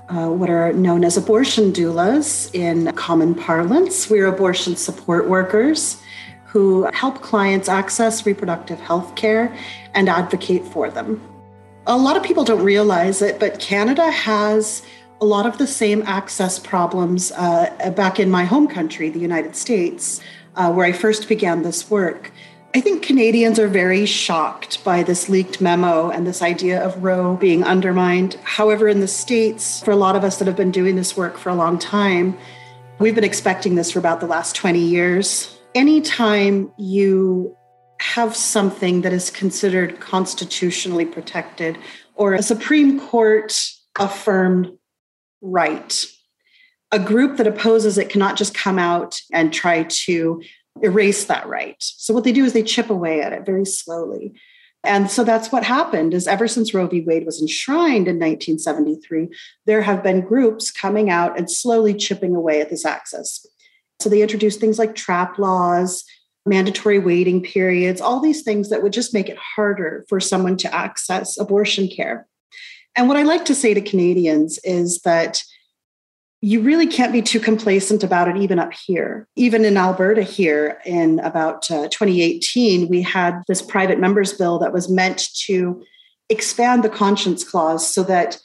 uh, 0.09 0.29
what 0.29 0.49
are 0.49 0.73
known 0.73 1.03
as 1.03 1.17
abortion 1.17 1.71
doulas 1.71 2.49
in 2.55 2.91
common 2.93 3.35
parlance. 3.35 4.09
We're 4.09 4.25
abortion 4.25 4.75
support 4.75 5.29
workers 5.29 6.01
who 6.45 6.89
help 6.93 7.21
clients 7.21 7.69
access 7.69 8.25
reproductive 8.25 8.79
health 8.79 9.13
care 9.15 9.55
and 9.93 10.09
advocate 10.09 10.65
for 10.65 10.89
them. 10.89 11.21
A 11.85 11.95
lot 11.95 12.17
of 12.17 12.23
people 12.23 12.43
don't 12.43 12.63
realize 12.63 13.21
it, 13.21 13.39
but 13.39 13.59
Canada 13.59 14.09
has 14.09 14.81
a 15.21 15.25
lot 15.25 15.45
of 15.45 15.59
the 15.59 15.67
same 15.67 16.01
access 16.07 16.57
problems 16.57 17.31
uh, 17.33 17.93
back 17.95 18.19
in 18.19 18.31
my 18.31 18.45
home 18.45 18.67
country, 18.67 19.09
the 19.09 19.19
United 19.19 19.55
States, 19.55 20.21
uh, 20.55 20.71
where 20.71 20.85
I 20.85 20.91
first 20.91 21.27
began 21.27 21.63
this 21.63 21.89
work. 21.89 22.31
I 22.75 22.81
think 22.81 23.01
Canadians 23.01 23.57
are 23.57 23.67
very 23.67 24.05
shocked 24.05 24.83
by 24.83 25.01
this 25.01 25.27
leaked 25.27 25.59
memo 25.59 26.11
and 26.11 26.27
this 26.27 26.43
idea 26.43 26.83
of 26.85 27.03
Roe 27.03 27.35
being 27.35 27.63
undermined. 27.63 28.35
However, 28.43 28.87
in 28.87 28.99
the 28.99 29.07
States, 29.07 29.81
for 29.81 29.89
a 29.89 29.95
lot 29.95 30.15
of 30.15 30.23
us 30.23 30.37
that 30.37 30.47
have 30.47 30.55
been 30.55 30.69
doing 30.69 30.95
this 30.95 31.17
work 31.17 31.37
for 31.37 31.49
a 31.49 31.55
long 31.55 31.79
time, 31.79 32.37
we've 32.99 33.15
been 33.15 33.23
expecting 33.23 33.73
this 33.73 33.91
for 33.91 33.97
about 33.97 34.19
the 34.19 34.27
last 34.27 34.55
20 34.55 34.77
years. 34.77 35.57
Anytime 35.73 36.71
you 36.77 37.55
have 38.01 38.35
something 38.35 39.01
that 39.01 39.13
is 39.13 39.31
considered 39.31 39.99
constitutionally 39.99 41.05
protected 41.05 41.77
or 42.13 42.33
a 42.33 42.43
Supreme 42.43 42.99
Court 42.99 43.71
affirmed 43.97 44.71
right, 45.41 46.05
a 46.91 46.99
group 46.99 47.37
that 47.37 47.47
opposes 47.47 47.97
it 47.97 48.09
cannot 48.09 48.37
just 48.37 48.53
come 48.53 48.79
out 48.79 49.19
and 49.31 49.53
try 49.53 49.83
to 49.83 50.41
erase 50.81 51.25
that 51.25 51.47
right. 51.47 51.75
So 51.79 52.13
what 52.13 52.23
they 52.23 52.31
do 52.31 52.45
is 52.45 52.53
they 52.53 52.63
chip 52.63 52.89
away 52.89 53.21
at 53.21 53.33
it 53.33 53.45
very 53.45 53.65
slowly. 53.65 54.33
And 54.83 55.11
so 55.11 55.23
that's 55.23 55.51
what 55.51 55.63
happened 55.63 56.13
is 56.13 56.27
ever 56.27 56.47
since 56.47 56.73
Roe 56.73 56.87
v. 56.87 57.01
Wade 57.01 57.25
was 57.25 57.41
enshrined 57.41 58.07
in 58.07 58.15
1973, 58.15 59.27
there 59.65 59.81
have 59.81 60.01
been 60.01 60.21
groups 60.21 60.71
coming 60.71 61.09
out 61.09 61.37
and 61.37 61.51
slowly 61.51 61.93
chipping 61.93 62.35
away 62.35 62.61
at 62.61 62.69
this 62.69 62.85
access. 62.85 63.45
So 63.99 64.09
they 64.09 64.21
introduced 64.21 64.61
things 64.61 64.79
like 64.79 64.95
trap 64.95 65.37
laws, 65.37 66.05
mandatory 66.45 66.97
waiting 66.97 67.43
periods, 67.43 67.99
all 67.99 68.21
these 68.21 68.41
things 68.41 68.69
that 68.69 68.81
would 68.81 68.93
just 68.93 69.13
make 69.13 69.27
it 69.27 69.37
harder 69.37 70.05
for 70.07 70.21
someone 70.21 70.55
to 70.57 70.73
access 70.73 71.37
abortion 71.37 71.89
care. 71.89 72.25
And 72.95 73.09
what 73.09 73.17
I 73.17 73.23
like 73.23 73.45
to 73.45 73.55
say 73.55 73.73
to 73.73 73.81
Canadians 73.81 74.59
is 74.63 75.01
that 75.01 75.43
you 76.41 76.61
really 76.61 76.87
can't 76.87 77.11
be 77.11 77.21
too 77.21 77.39
complacent 77.39 78.03
about 78.03 78.29
it, 78.29 78.37
even 78.37 78.59
up 78.59 78.71
here. 78.73 79.27
Even 79.35 79.65
in 79.65 79.75
Alberta, 79.75 80.23
here 80.23 80.79
in 80.85 81.19
about 81.19 81.69
uh, 81.69 81.89
2018, 81.89 82.87
we 82.87 83.01
had 83.01 83.41
this 83.47 83.61
private 83.61 83.99
members 83.99 84.33
bill 84.33 84.59
that 84.59 84.71
was 84.71 84.89
meant 84.89 85.27
to 85.45 85.83
expand 86.29 86.83
the 86.83 86.89
conscience 86.89 87.43
clause 87.43 87.91
so 87.91 88.03
that 88.03 88.39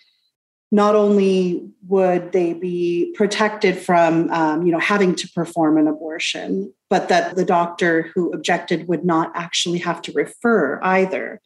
not 0.72 0.96
only 0.96 1.70
would 1.86 2.32
they 2.32 2.52
be 2.52 3.14
protected 3.16 3.78
from 3.78 4.28
um, 4.32 4.66
you 4.66 4.72
know 4.72 4.80
having 4.80 5.14
to 5.14 5.28
perform 5.28 5.78
an 5.78 5.86
abortion 5.86 6.72
but 6.90 7.08
that 7.08 7.36
the 7.36 7.44
doctor 7.44 8.10
who 8.14 8.32
objected 8.32 8.88
would 8.88 9.04
not 9.04 9.30
actually 9.34 9.78
have 9.78 10.02
to 10.02 10.10
refer 10.12 10.80
either 10.82 11.40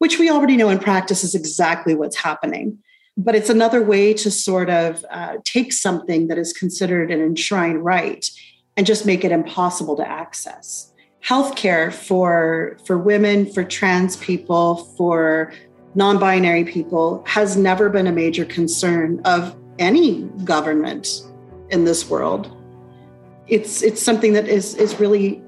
which 0.00 0.18
we 0.18 0.28
already 0.28 0.56
know 0.56 0.68
in 0.68 0.78
practice 0.78 1.24
is 1.24 1.34
exactly 1.34 1.94
what's 1.94 2.16
happening 2.16 2.78
but 3.16 3.34
it's 3.34 3.50
another 3.50 3.82
way 3.82 4.12
to 4.12 4.30
sort 4.30 4.68
of 4.68 5.04
uh, 5.10 5.36
take 5.44 5.72
something 5.72 6.28
that 6.28 6.38
is 6.38 6.52
considered 6.52 7.10
an 7.10 7.20
enshrined 7.20 7.84
right 7.84 8.28
and 8.76 8.86
just 8.86 9.06
make 9.06 9.24
it 9.24 9.32
impossible 9.32 9.96
to 9.96 10.08
access 10.08 10.92
healthcare 11.24 11.92
for 11.92 12.76
for 12.84 12.98
women 12.98 13.50
for 13.50 13.64
trans 13.64 14.16
people 14.16 14.76
for 14.96 15.52
non-binary 15.94 16.64
people 16.64 17.22
has 17.26 17.56
never 17.56 17.88
been 17.88 18.06
a 18.06 18.12
major 18.12 18.44
concern 18.44 19.20
of 19.24 19.56
any 19.78 20.22
government 20.44 21.22
in 21.70 21.84
this 21.84 22.10
world 22.10 22.56
it's 23.46 23.82
it's 23.82 24.02
something 24.02 24.32
that 24.32 24.48
is 24.48 24.74
is 24.74 24.98
really 25.00 25.42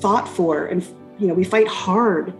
fought 0.00 0.28
for 0.28 0.66
and 0.66 0.82
you 1.18 1.26
know, 1.26 1.34
we 1.34 1.44
fight 1.44 1.68
hard. 1.68 2.34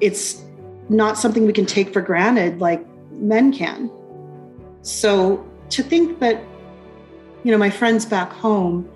It's 0.00 0.42
not 0.88 1.18
something 1.18 1.46
we 1.46 1.52
can 1.52 1.66
take 1.66 1.92
for 1.92 2.00
granted 2.00 2.60
like 2.60 2.84
men 3.12 3.52
can. 3.52 3.90
So 4.84 5.44
to 5.70 5.82
think 5.82 6.20
that, 6.20 6.44
you 7.42 7.50
know, 7.50 7.58
my 7.58 7.70
friends 7.70 8.04
back 8.04 8.30
home 8.30 8.88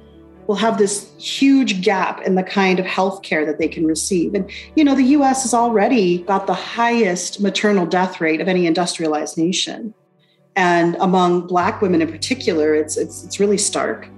will 0.47 0.55
have 0.55 0.77
this 0.79 1.11
huge 1.19 1.83
gap 1.83 2.21
in 2.23 2.35
the 2.35 2.43
kind 2.43 2.79
of 2.79 2.85
health 2.87 3.23
care 3.23 3.47
that 3.47 3.59
they 3.59 3.69
can 3.69 3.87
receive. 3.87 4.35
And, 4.35 4.51
you 4.77 4.85
know, 4.85 4.95
the 4.95 5.05
US 5.17 5.43
has 5.43 5.55
already 5.55 6.23
got 6.23 6.47
the 6.47 6.55
highest 6.55 7.41
maternal 7.41 7.87
death 7.87 8.21
rate 8.21 8.41
of 8.41 8.49
any 8.49 8.67
industrialized 8.67 9.39
nation. 9.39 9.95
And 10.57 10.95
among 11.01 11.47
Black 11.47 11.81
women 11.81 12.03
in 12.03 12.11
particular, 12.11 12.75
it's, 12.75 12.99
it's, 12.99 13.25
it's 13.25 13.41
really 13.41 13.59
stark. 13.59 14.09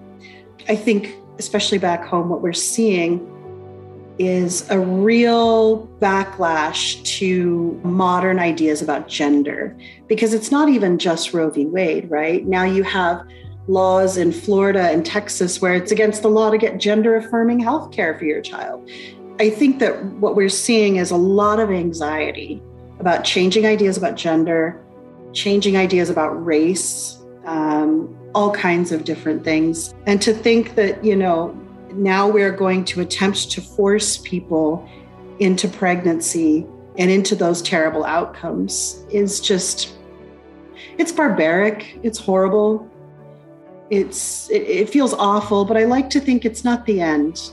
I 0.69 0.75
think, 0.75 1.15
especially 1.39 1.79
back 1.79 2.05
home, 2.05 2.29
what 2.29 2.43
we're 2.43 2.53
seeing 2.53 3.19
is 4.21 4.69
a 4.69 4.79
real 4.79 5.87
backlash 5.99 7.03
to 7.05 7.81
modern 7.83 8.39
ideas 8.39 8.83
about 8.83 9.09
gender 9.09 9.75
because 10.09 10.35
it's 10.35 10.51
not 10.51 10.69
even 10.69 10.99
just 10.99 11.33
Roe 11.33 11.49
v. 11.49 11.65
Wade, 11.65 12.11
right? 12.11 12.47
Now 12.47 12.65
you 12.65 12.83
have 12.83 13.27
laws 13.67 14.19
in 14.19 14.31
Florida 14.31 14.91
and 14.91 15.07
Texas 15.07 15.63
where 15.63 15.73
it's 15.73 15.91
against 15.91 16.21
the 16.21 16.29
law 16.29 16.51
to 16.51 16.59
get 16.59 16.79
gender 16.79 17.17
affirming 17.17 17.61
health 17.61 17.93
care 17.93 18.19
for 18.19 18.27
your 18.27 18.43
child. 18.43 18.91
I 19.41 19.49
think 19.49 19.79
that 19.79 20.05
what 20.05 20.37
we're 20.37 20.51
seeing 20.51 20.97
is 20.97 21.11
a 21.11 21.17
lot 21.17 21.59
of 21.59 21.71
anxiety 21.71 22.63
about 22.99 23.25
changing 23.25 23.65
ideas 23.65 23.97
about 23.97 24.17
gender, 24.17 24.85
changing 25.33 25.79
ideas 25.79 26.11
about 26.11 26.45
race, 26.45 27.19
um, 27.47 28.15
all 28.35 28.51
kinds 28.51 28.93
of 28.93 29.05
different 29.05 29.45
things. 29.45 29.95
And 30.07 30.21
to 30.21 30.35
think 30.35 30.75
that, 30.75 31.03
you 31.03 31.17
know, 31.17 31.59
now 31.93 32.29
we're 32.29 32.53
going 32.53 32.85
to 32.87 33.01
attempt 33.01 33.51
to 33.51 33.61
force 33.61 34.19
people 34.19 34.89
into 35.39 35.69
pregnancy 35.69 36.67
and 36.99 37.11
into 37.11 37.35
those 37.35 37.63
terrible 37.63 38.05
outcomes 38.05 39.05
is 39.11 39.41
just 39.41 39.95
it's 40.99 41.13
barbaric 41.13 41.99
it's 42.03 42.19
horrible. 42.19 42.87
It's 43.91 44.49
it, 44.51 44.63
it, 44.63 44.91
feels 44.91 45.15
awful 45.15 45.65
but 45.65 45.77
i 45.77 45.85
like 45.85 46.11
to 46.11 46.21
think 46.21 46.45
it's 46.45 46.63
not 46.63 46.87
the 46.87 47.01
end. 47.01 47.51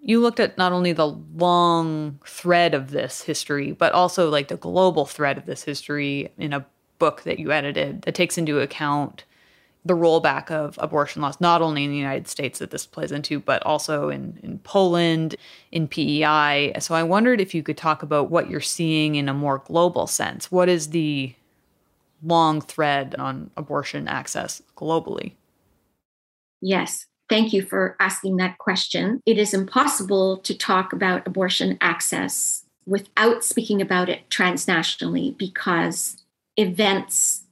You 0.00 0.20
looked 0.20 0.40
at 0.40 0.56
not 0.56 0.72
only 0.72 0.92
the 0.92 1.06
long 1.06 2.18
thread 2.26 2.74
of 2.74 2.90
this 2.90 3.22
history 3.22 3.72
but 3.72 3.92
also 3.92 4.28
like 4.28 4.48
the 4.48 4.56
global 4.56 5.06
thread 5.06 5.38
of 5.38 5.46
this 5.46 5.62
history 5.62 6.32
in 6.36 6.52
a 6.52 6.66
book 6.98 7.22
that 7.22 7.38
you 7.38 7.52
edited 7.52 8.02
that 8.02 8.14
takes 8.14 8.38
into 8.38 8.60
account 8.60 9.24
the 9.84 9.94
rollback 9.94 10.50
of 10.50 10.78
abortion 10.82 11.22
laws, 11.22 11.40
not 11.40 11.62
only 11.62 11.84
in 11.84 11.90
the 11.90 11.96
United 11.96 12.28
States 12.28 12.58
that 12.58 12.70
this 12.70 12.86
plays 12.86 13.12
into, 13.12 13.40
but 13.40 13.64
also 13.64 14.10
in, 14.10 14.38
in 14.42 14.58
Poland, 14.60 15.34
in 15.72 15.88
PEI. 15.88 16.72
So 16.78 16.94
I 16.94 17.02
wondered 17.02 17.40
if 17.40 17.54
you 17.54 17.62
could 17.62 17.76
talk 17.76 18.02
about 18.02 18.30
what 18.30 18.50
you're 18.50 18.60
seeing 18.60 19.14
in 19.14 19.28
a 19.28 19.34
more 19.34 19.62
global 19.66 20.06
sense. 20.06 20.52
What 20.52 20.68
is 20.68 20.90
the 20.90 21.34
long 22.22 22.60
thread 22.60 23.14
on 23.18 23.50
abortion 23.56 24.08
access 24.08 24.60
globally? 24.76 25.32
Yes. 26.60 27.06
Thank 27.28 27.52
you 27.52 27.62
for 27.62 27.96
asking 28.00 28.36
that 28.38 28.58
question. 28.58 29.20
It 29.26 29.38
is 29.38 29.54
impossible 29.54 30.38
to 30.38 30.56
talk 30.56 30.92
about 30.92 31.26
abortion 31.26 31.76
access 31.80 32.64
without 32.86 33.44
speaking 33.44 33.82
about 33.82 34.08
it 34.08 34.28
transnationally 34.30 35.36
because 35.36 36.24
events 36.58 37.44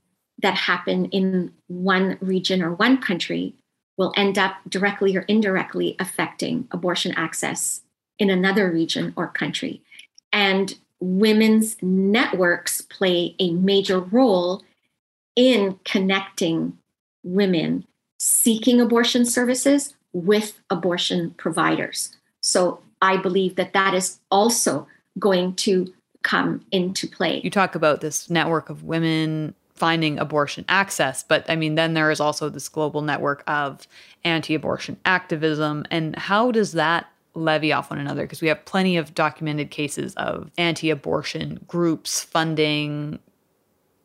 that 0.43 0.55
happen 0.55 1.07
in 1.07 1.53
one 1.69 2.19
region 2.21 2.63
or 2.63 2.75
one 2.75 2.99
country 2.99 3.55
will 3.97 4.13
end 4.17 4.37
up 4.37 4.57
directly 4.69 5.17
or 5.17 5.23
indirectly 5.23 5.97
affecting 5.99 6.69
abortion 6.71 7.13
access 7.17 7.81
in 8.19 8.29
another 8.29 8.71
region 8.71 9.15
or 9.17 9.29
country. 9.29 9.81
And 10.33 10.75
women's 11.01 11.77
networks 11.83 12.83
play 12.83 13.35
a 13.39 13.53
major 13.53 14.01
role 14.01 14.63
in 15.35 15.79
connecting 15.85 16.77
women 17.23 17.87
seeking 18.19 18.81
abortion 18.81 19.25
services 19.25 19.95
with 20.13 20.61
abortion 20.71 21.31
providers. 21.37 22.17
So 22.41 22.81
I 23.03 23.17
believe 23.19 23.57
that 23.57 23.75
that 23.75 23.95
is 23.95 24.21
also 24.31 24.87
going 25.19 25.55
to 25.55 25.93
come 26.27 26.61
into 26.73 27.07
play. 27.07 27.41
You 27.45 27.51
talk 27.51 27.77
about 27.77 28.01
this 28.01 28.29
network 28.29 28.69
of 28.69 28.83
women 28.83 29.55
finding 29.77 30.19
abortion 30.19 30.65
access, 30.69 31.23
but 31.23 31.49
I 31.49 31.55
mean, 31.55 31.77
then 31.77 31.95
there 31.95 32.11
is 32.11 32.19
also 32.19 32.49
this 32.49 32.69
global 32.69 33.01
network 33.01 33.45
of 33.47 33.87
anti 34.25 34.55
abortion 34.55 34.97
activism. 35.05 35.85
And 35.91 36.17
how 36.17 36.51
does 36.51 36.73
that 36.73 37.07
levy 37.35 37.73
off 37.73 37.91
one 37.91 38.01
another? 38.01 38.23
Because 38.23 38.43
we 38.43 38.49
have 38.49 38.65
plenty 38.65 38.97
of 38.97 39.15
documented 39.15 39.71
cases 39.71 40.15
of 40.15 40.51
anti 40.59 40.91
abortion 40.91 41.61
groups 41.69 42.25
funding, 42.25 43.21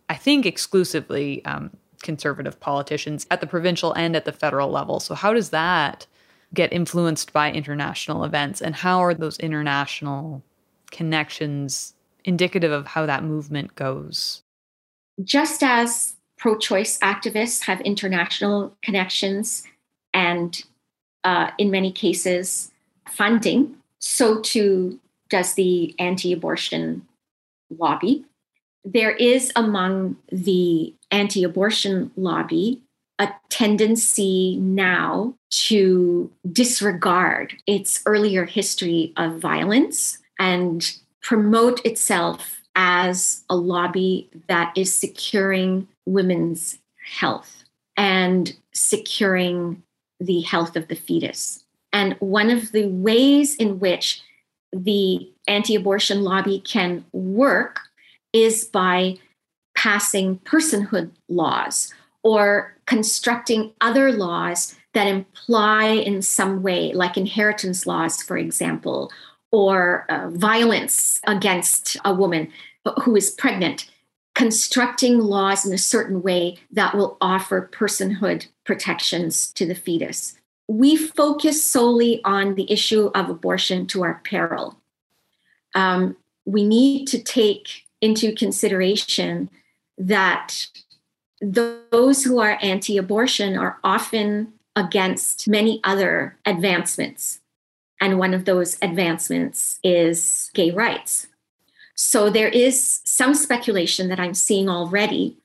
I 0.08 0.16
think, 0.16 0.46
exclusively 0.46 1.44
um, 1.46 1.72
conservative 2.04 2.60
politicians 2.60 3.26
at 3.32 3.42
the 3.42 3.48
provincial 3.48 3.94
and 3.94 4.16
at 4.16 4.26
the 4.26 4.32
federal 4.32 4.70
level. 4.70 5.00
So, 5.00 5.16
how 5.16 5.34
does 5.34 5.50
that 5.50 6.06
get 6.54 6.72
influenced 6.72 7.34
by 7.34 7.52
international 7.52 8.26
events? 8.26 8.62
And 8.62 8.76
how 8.76 9.00
are 9.00 9.16
those 9.16 9.40
international 9.40 10.44
connections 10.92 11.96
indicative 12.24 12.72
of 12.72 12.88
how 12.88 13.06
that 13.06 13.24
movement 13.24 13.76
goes. 13.76 14.44
Just 15.24 15.64
as 15.64 16.16
pro 16.38 16.58
choice 16.58 16.98
activists 17.00 17.64
have 17.64 17.82
international 17.82 18.76
connections 18.82 19.64
and, 20.14 20.64
uh, 21.24 21.52
in 21.58 21.70
many 21.70 21.92
cases, 21.92 22.72
funding, 23.08 23.76
so 24.00 24.40
too 24.42 25.00
does 25.30 25.54
the 25.54 25.96
anti 26.00 26.34
abortion 26.34 27.08
lobby. 27.70 28.26
There 28.84 29.12
is 29.12 29.52
among 29.56 30.18
the 30.32 30.94
anti 31.12 31.44
abortion 31.44 32.12
lobby 32.16 32.82
a 33.20 33.30
tendency 33.50 34.58
now 34.58 35.36
to 35.52 36.32
disregard 36.52 37.54
its 37.68 38.02
earlier 38.08 38.46
history 38.46 39.14
of 39.16 39.38
violence 39.38 40.18
and 40.40 40.98
promote 41.22 41.86
itself 41.86 42.62
as 42.76 43.44
a 43.50 43.56
lobby 43.56 44.30
that 44.48 44.72
is 44.76 44.94
securing 44.94 45.88
women's 46.06 46.80
health 47.06 47.64
and 47.98 48.54
securing 48.74 49.84
the 50.20 50.42
health 50.42 50.76
of 50.76 50.88
the 50.88 50.96
fetus. 50.96 51.64
And 51.94 52.16
one 52.20 52.50
of 52.50 52.72
the 52.72 52.88
ways 52.88 53.56
in 53.56 53.80
which 53.80 54.22
the 54.72 55.30
anti 55.48 55.76
abortion 55.76 56.24
lobby 56.24 56.62
can 56.62 57.04
work 57.12 57.82
is 58.32 58.64
by 58.64 59.18
passing 59.76 60.40
personhood 60.40 61.12
laws 61.28 61.94
or 62.24 62.76
constructing 62.86 63.74
other 63.82 64.12
laws 64.12 64.76
that 64.94 65.08
imply 65.08 65.86
in 65.88 66.22
some 66.22 66.62
way, 66.62 66.94
like 66.94 67.18
inheritance 67.18 67.88
laws, 67.88 68.22
for 68.22 68.38
example, 68.38 69.12
or 69.52 70.06
uh, 70.10 70.30
violence 70.30 71.20
against 71.26 71.97
a 72.06 72.14
woman 72.14 72.52
who 73.04 73.16
is 73.16 73.32
pregnant, 73.32 73.89
constructing 74.34 75.20
laws 75.20 75.66
in 75.66 75.74
a 75.74 75.78
certain 75.78 76.22
way 76.22 76.58
that 76.72 76.95
will 76.95 77.18
offer 77.22 77.70
personhood 77.72 78.47
protections 78.66 79.52
to 79.54 79.66
the 79.66 79.76
fetus. 79.76 80.36
We 80.68 80.95
focus 80.95 81.64
solely 81.64 82.24
on 82.24 82.56
the 82.56 82.72
issue 82.72 83.12
of 83.14 83.30
abortion 83.30 83.88
to 83.88 84.04
our 84.04 84.22
peril. 84.24 84.80
Um, 85.76 86.16
we 86.45 86.66
need 86.66 87.08
to 87.08 87.22
take 87.22 87.86
into 87.99 88.34
consideration 88.34 89.49
that 89.97 90.68
those 91.41 92.24
who 92.24 92.39
are 92.39 92.58
anti 92.62 92.97
abortion 92.97 93.58
are 93.58 93.80
often 93.84 94.54
against 94.76 95.47
many 95.47 95.82
other 95.84 96.38
advancements 96.45 97.41
and 98.02 98.18
one 98.18 98.34
of 98.34 98.45
those 98.45 98.78
advancements 98.82 99.80
is 99.84 100.49
gay 100.54 100.72
rights. 100.72 101.28
So 101.95 102.32
there 102.32 102.49
is 102.49 103.02
some 103.06 103.36
speculation 103.36 104.10
that 104.10 104.20
I'm 104.20 104.34
seeing 104.34 104.68
already 104.68 105.38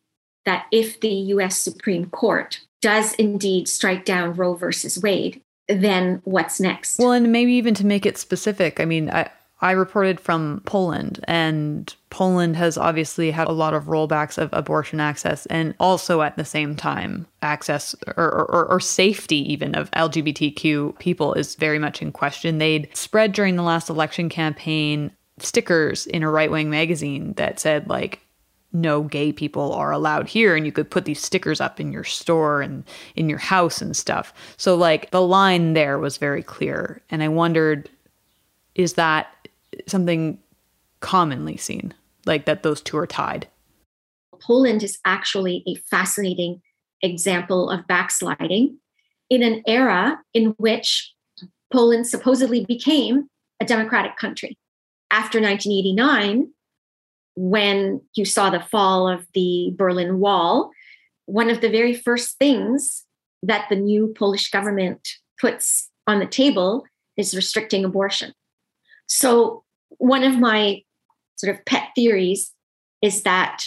that 0.46 0.66
if 0.72 0.98
the 1.00 1.08
US 1.08 1.58
Supreme 1.58 2.06
Court 2.06 2.60
does 2.80 3.14
indeed 3.14 3.68
strike 3.68 4.04
down 4.04 4.34
Roe 4.34 4.54
versus 4.54 5.00
Wade, 5.00 5.42
then 5.68 6.22
what's 6.24 6.58
next? 6.58 6.98
Well, 6.98 7.12
and 7.12 7.30
maybe 7.30 7.52
even 7.52 7.74
to 7.74 7.86
make 7.86 8.06
it 8.06 8.16
specific, 8.16 8.80
I 8.80 8.84
mean, 8.84 9.10
I, 9.10 9.28
I 9.62 9.70
reported 9.70 10.20
from 10.20 10.60
Poland, 10.66 11.24
and 11.24 11.94
Poland 12.10 12.56
has 12.56 12.76
obviously 12.76 13.30
had 13.30 13.48
a 13.48 13.52
lot 13.52 13.72
of 13.72 13.84
rollbacks 13.84 14.36
of 14.36 14.50
abortion 14.52 15.00
access, 15.00 15.46
and 15.46 15.74
also 15.80 16.20
at 16.20 16.36
the 16.36 16.44
same 16.44 16.76
time, 16.76 17.26
access 17.40 17.94
or, 18.18 18.24
or, 18.24 18.66
or, 18.70 18.80
safety 18.80 19.50
even 19.50 19.74
of 19.74 19.90
LGBTQ 19.92 20.98
people 20.98 21.32
is 21.34 21.54
very 21.54 21.78
much 21.78 22.02
in 22.02 22.12
question. 22.12 22.58
They'd 22.58 22.94
spread 22.94 23.32
during 23.32 23.56
the 23.56 23.62
last 23.62 23.88
election 23.88 24.28
campaign 24.28 25.10
stickers 25.38 26.06
in 26.06 26.22
a 26.22 26.30
right 26.30 26.50
wing 26.50 26.68
magazine 26.68 27.32
that 27.34 27.58
said, 27.58 27.88
like, 27.88 28.20
no 28.72 29.02
gay 29.02 29.32
people 29.32 29.72
are 29.72 29.90
allowed 29.90 30.28
here 30.28 30.54
and 30.54 30.66
you 30.66 30.72
could 30.72 30.90
put 30.90 31.06
these 31.06 31.22
stickers 31.22 31.62
up 31.62 31.80
in 31.80 31.92
your 31.92 32.04
store 32.04 32.60
and 32.60 32.84
in 33.14 33.28
your 33.28 33.38
house 33.38 33.80
and 33.80 33.96
stuff 33.96 34.34
so 34.56 34.74
like 34.74 35.10
the 35.12 35.22
line 35.22 35.72
there 35.72 35.98
was 35.98 36.18
very 36.18 36.42
clear 36.42 37.00
and 37.08 37.22
i 37.22 37.28
wondered 37.28 37.88
is 38.76 38.94
that 38.94 39.48
something 39.86 40.38
commonly 41.00 41.56
seen 41.56 41.92
like 42.24 42.44
that 42.44 42.62
those 42.62 42.80
two 42.80 42.96
are 42.96 43.06
tied 43.06 43.48
poland 44.40 44.82
is 44.82 44.98
actually 45.04 45.62
a 45.66 45.74
fascinating 45.90 46.60
example 47.02 47.70
of 47.70 47.86
backsliding 47.86 48.78
in 49.28 49.42
an 49.42 49.62
era 49.66 50.18
in 50.32 50.54
which 50.58 51.12
poland 51.72 52.06
supposedly 52.06 52.64
became 52.64 53.28
a 53.60 53.64
democratic 53.64 54.16
country 54.16 54.56
after 55.10 55.40
1989 55.40 56.48
when 57.36 58.00
you 58.14 58.24
saw 58.24 58.50
the 58.50 58.60
fall 58.60 59.08
of 59.08 59.26
the 59.34 59.72
Berlin 59.76 60.18
Wall, 60.18 60.70
one 61.26 61.50
of 61.50 61.60
the 61.60 61.68
very 61.68 61.94
first 61.94 62.38
things 62.38 63.04
that 63.42 63.66
the 63.68 63.76
new 63.76 64.12
Polish 64.18 64.50
government 64.50 65.06
puts 65.38 65.90
on 66.06 66.18
the 66.18 66.26
table 66.26 66.84
is 67.16 67.36
restricting 67.36 67.84
abortion. 67.84 68.32
So, 69.06 69.64
one 69.98 70.24
of 70.24 70.38
my 70.38 70.82
sort 71.36 71.54
of 71.54 71.64
pet 71.64 71.90
theories 71.94 72.52
is 73.02 73.22
that 73.22 73.64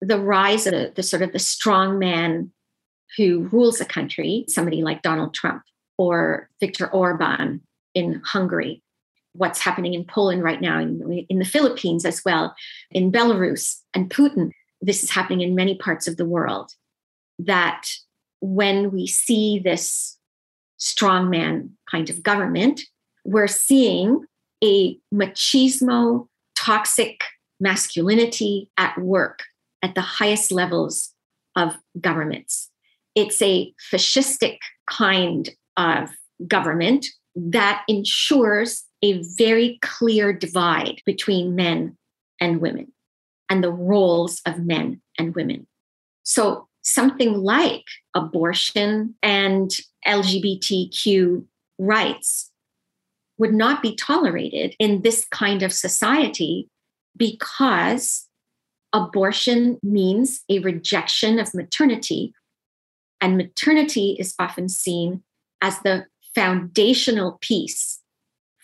the 0.00 0.20
rise 0.20 0.66
of 0.66 0.72
the, 0.72 0.92
the 0.94 1.02
sort 1.02 1.22
of 1.22 1.32
the 1.32 1.38
strong 1.38 1.98
man 1.98 2.52
who 3.16 3.48
rules 3.50 3.80
a 3.80 3.84
country, 3.84 4.44
somebody 4.48 4.82
like 4.82 5.02
Donald 5.02 5.34
Trump 5.34 5.62
or 5.96 6.48
Viktor 6.60 6.88
Orban 6.88 7.62
in 7.94 8.20
Hungary, 8.24 8.82
what's 9.32 9.60
happening 9.60 9.94
in 9.94 10.04
Poland 10.04 10.42
right 10.42 10.60
now, 10.60 10.78
in, 10.78 11.26
in 11.28 11.38
the 11.38 11.44
Philippines 11.44 12.04
as 12.04 12.22
well, 12.24 12.54
in 12.90 13.10
Belarus 13.10 13.80
and 13.94 14.10
Putin. 14.10 14.52
This 14.80 15.02
is 15.02 15.10
happening 15.10 15.40
in 15.40 15.54
many 15.54 15.76
parts 15.76 16.06
of 16.06 16.16
the 16.16 16.26
world. 16.26 16.72
That 17.38 17.86
when 18.40 18.90
we 18.92 19.06
see 19.06 19.58
this 19.58 20.16
strongman 20.78 21.70
kind 21.90 22.10
of 22.10 22.22
government, 22.22 22.82
we're 23.24 23.48
seeing 23.48 24.24
a 24.62 24.98
machismo, 25.12 26.26
toxic 26.56 27.22
masculinity 27.60 28.70
at 28.76 28.98
work 28.98 29.44
at 29.82 29.94
the 29.94 30.00
highest 30.00 30.52
levels 30.52 31.12
of 31.56 31.76
governments. 32.00 32.70
It's 33.14 33.40
a 33.42 33.72
fascistic 33.92 34.58
kind 34.88 35.50
of 35.76 36.10
government 36.46 37.06
that 37.34 37.84
ensures 37.88 38.84
a 39.02 39.22
very 39.36 39.78
clear 39.82 40.32
divide 40.32 41.00
between 41.04 41.54
men 41.54 41.96
and 42.40 42.60
women 42.60 42.92
and 43.48 43.62
the 43.62 43.72
roles 43.72 44.40
of 44.46 44.58
men 44.58 45.00
and 45.18 45.34
women. 45.34 45.66
So, 46.22 46.68
something 46.82 47.34
like 47.42 47.84
abortion 48.14 49.14
and 49.22 49.70
LGBTQ 50.06 51.44
rights 51.78 52.47
would 53.38 53.54
not 53.54 53.82
be 53.82 53.94
tolerated 53.94 54.74
in 54.78 55.02
this 55.02 55.24
kind 55.30 55.62
of 55.62 55.72
society 55.72 56.68
because 57.16 58.26
abortion 58.92 59.78
means 59.82 60.42
a 60.48 60.58
rejection 60.60 61.38
of 61.38 61.54
maternity. 61.54 62.32
And 63.20 63.36
maternity 63.36 64.16
is 64.18 64.34
often 64.38 64.68
seen 64.68 65.22
as 65.60 65.80
the 65.80 66.06
foundational 66.34 67.38
piece 67.40 68.00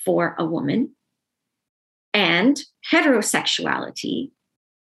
for 0.05 0.35
a 0.39 0.45
woman. 0.45 0.95
And 2.13 2.63
heterosexuality 2.93 4.31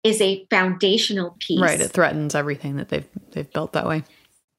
is 0.03 0.19
a 0.19 0.45
foundational 0.49 1.37
piece. 1.39 1.61
Right. 1.61 1.79
It 1.79 1.91
threatens 1.91 2.35
everything 2.35 2.75
that 2.77 2.89
they've 2.89 3.07
they've 3.31 3.51
built 3.51 3.73
that 3.73 3.87
way. 3.87 4.03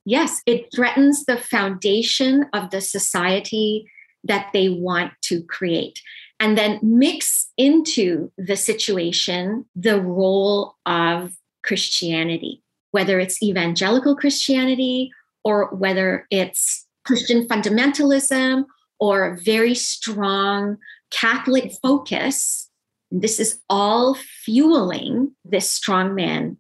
Yes, 0.05 0.41
it 0.47 0.69
threatens 0.75 1.25
the 1.27 1.37
foundation 1.37 2.47
of 2.53 2.71
the 2.71 2.81
society 2.81 3.87
that 4.25 4.49
they 4.53 4.69
want 4.69 5.13
to 5.23 5.43
create. 5.45 6.01
And 6.41 6.59
then 6.59 6.81
mix 6.83 7.49
into 7.57 8.31
the 8.37 8.57
situation 8.57 9.65
the 9.77 10.01
role 10.01 10.77
of 10.87 11.37
Christianity, 11.63 12.63
whether 12.91 13.21
it's 13.21 13.43
evangelical 13.43 14.17
Christianity 14.17 15.13
or 15.45 15.67
whether 15.75 16.27
it's 16.31 16.87
Christian 17.05 17.47
fundamentalism 17.47 18.65
or 18.99 19.25
a 19.25 19.41
very 19.41 19.75
strong 19.75 20.79
Catholic 21.11 21.73
focus. 21.83 22.69
This 23.11 23.39
is 23.39 23.61
all 23.69 24.15
fueling 24.15 25.33
this 25.45 25.79
strongman 25.79 26.57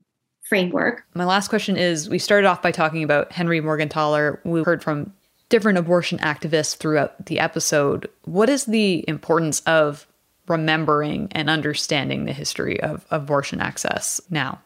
framework. 0.48 1.04
My 1.14 1.24
last 1.24 1.48
question 1.48 1.76
is 1.76 2.10
we 2.10 2.18
started 2.18 2.46
off 2.46 2.60
by 2.60 2.72
talking 2.72 3.02
about 3.02 3.32
Henry 3.32 3.60
Morgentaler. 3.60 4.38
We 4.44 4.62
heard 4.62 4.82
from 4.82 5.12
different 5.52 5.76
abortion 5.76 6.18
activists 6.20 6.74
throughout 6.74 7.26
the 7.26 7.38
episode. 7.38 8.08
What 8.24 8.48
is 8.48 8.64
the 8.64 9.04
importance 9.06 9.60
of 9.60 10.06
remembering 10.48 11.28
and 11.32 11.50
understanding 11.50 12.24
the 12.24 12.32
history 12.32 12.80
of 12.80 13.04
abortion 13.10 13.60
access 13.60 14.18
now? 14.30 14.62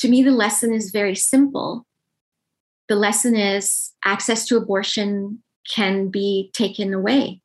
To 0.00 0.08
me, 0.08 0.24
the 0.24 0.32
lesson 0.32 0.74
is 0.74 0.90
very 0.90 1.14
simple 1.14 1.86
the 2.88 2.96
lesson 2.96 3.36
is 3.36 3.92
access 4.04 4.44
to 4.46 4.56
abortion 4.56 5.42
can 5.70 6.08
be 6.08 6.50
taken 6.52 6.92
away, 6.92 7.40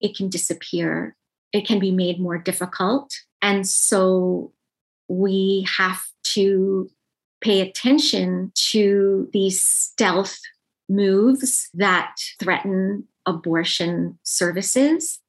it 0.00 0.16
can 0.16 0.30
disappear, 0.30 1.14
it 1.52 1.66
can 1.66 1.78
be 1.78 1.92
made 1.92 2.18
more 2.18 2.38
difficult. 2.38 3.12
And 3.42 3.68
so 3.68 4.52
we 5.06 5.66
have 5.76 6.02
to 6.34 6.90
pay 7.42 7.60
attention 7.60 8.52
to 8.54 9.28
these 9.32 9.60
stealth 9.60 10.38
moves 10.88 11.68
that 11.74 12.14
threaten 12.40 13.04
abortion 13.26 14.18
services. 14.22 15.20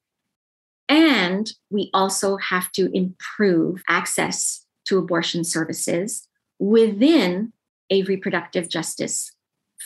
And 0.87 1.51
we 1.69 1.89
also 1.93 2.37
have 2.37 2.71
to 2.73 2.95
improve 2.95 3.83
access 3.89 4.65
to 4.85 4.97
abortion 4.97 5.43
services 5.43 6.27
within 6.59 7.53
a 7.89 8.03
reproductive 8.03 8.69
justice 8.69 9.31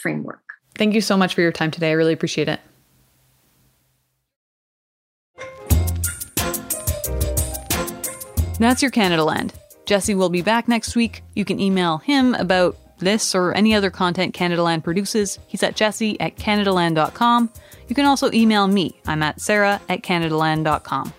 framework. 0.02 0.42
Thank 0.76 0.94
you 0.94 1.02
so 1.02 1.18
much 1.18 1.34
for 1.34 1.42
your 1.42 1.52
time 1.52 1.72
today. 1.72 1.90
I 1.90 1.94
really 1.94 2.14
appreciate 2.14 2.50
it. 2.50 2.60
That's 8.60 8.82
your 8.82 8.92
Canadaland. 8.92 9.54
Jesse 9.88 10.16
will 10.16 10.30
be 10.30 10.42
back 10.42 10.68
next 10.68 10.98
week. 10.98 11.24
You 11.34 11.46
can 11.46 11.62
email 11.62 12.00
him 12.00 12.36
about 12.36 12.78
this 13.00 13.34
or 13.34 13.54
any 13.54 13.74
other 13.74 13.90
content 13.90 14.36
Canadaland 14.36 14.84
produces. 14.84 15.40
He's 15.48 15.64
at 15.64 15.78
jesse 15.78 16.20
at 16.20 16.36
canadaland.com. 16.36 17.50
You 17.88 17.96
can 17.96 18.06
also 18.06 18.30
email 18.34 18.68
me. 18.68 19.00
I'm 19.06 19.24
at 19.24 19.40
sarah 19.40 19.80
at 19.88 20.02
canadaland.com. 20.02 21.14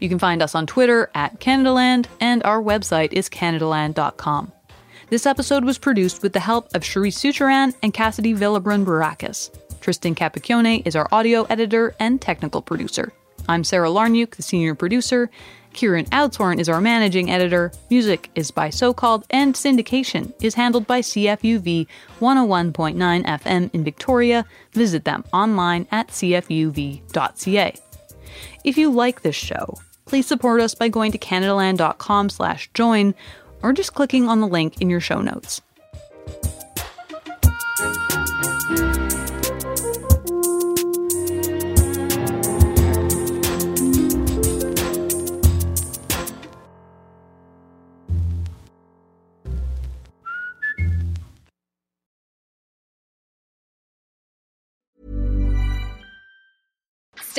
You 0.00 0.08
can 0.08 0.18
find 0.18 0.42
us 0.42 0.54
on 0.54 0.66
Twitter 0.66 1.10
at 1.14 1.40
Canadaland, 1.40 2.06
and 2.18 2.42
our 2.44 2.62
website 2.62 3.12
is 3.12 3.28
canadaland.com. 3.28 4.52
This 5.10 5.26
episode 5.26 5.64
was 5.64 5.78
produced 5.78 6.22
with 6.22 6.32
the 6.32 6.40
help 6.40 6.74
of 6.74 6.82
Cherise 6.82 7.18
Seucharan 7.18 7.74
and 7.82 7.92
Cassidy 7.92 8.34
Villabrun 8.34 8.86
Barakis. 8.86 9.50
Tristan 9.80 10.14
Capacchione 10.14 10.82
is 10.86 10.96
our 10.96 11.06
audio 11.12 11.44
editor 11.44 11.94
and 12.00 12.20
technical 12.20 12.62
producer. 12.62 13.12
I'm 13.48 13.62
Sarah 13.62 13.90
Lawrynuik, 13.90 14.36
the 14.36 14.42
senior 14.42 14.74
producer. 14.74 15.30
Kieran 15.76 16.06
Oudshoorn 16.06 16.58
is 16.58 16.68
our 16.68 16.80
managing 16.80 17.30
editor. 17.30 17.70
Music 17.90 18.30
is 18.34 18.50
by 18.50 18.70
So 18.70 18.94
Called, 18.94 19.26
and 19.30 19.54
syndication 19.54 20.32
is 20.42 20.54
handled 20.54 20.86
by 20.86 21.00
CFUV 21.02 21.86
101.9 22.18 23.24
FM 23.24 23.70
in 23.74 23.84
Victoria. 23.84 24.44
Visit 24.72 25.04
them 25.04 25.22
online 25.32 25.86
at 25.92 26.08
cfuv.ca. 26.08 27.74
If 28.64 28.78
you 28.78 28.90
like 28.90 29.20
this 29.20 29.36
show, 29.36 29.78
please 30.06 30.26
support 30.26 30.60
us 30.60 30.74
by 30.74 30.88
going 30.88 31.12
to 31.12 31.18
canadaland.com 31.18 32.30
slash 32.30 32.70
join 32.72 33.14
or 33.62 33.72
just 33.72 33.94
clicking 33.94 34.28
on 34.28 34.40
the 34.40 34.48
link 34.48 34.80
in 34.80 34.88
your 34.88 35.00
show 35.00 35.20
notes. 35.20 35.60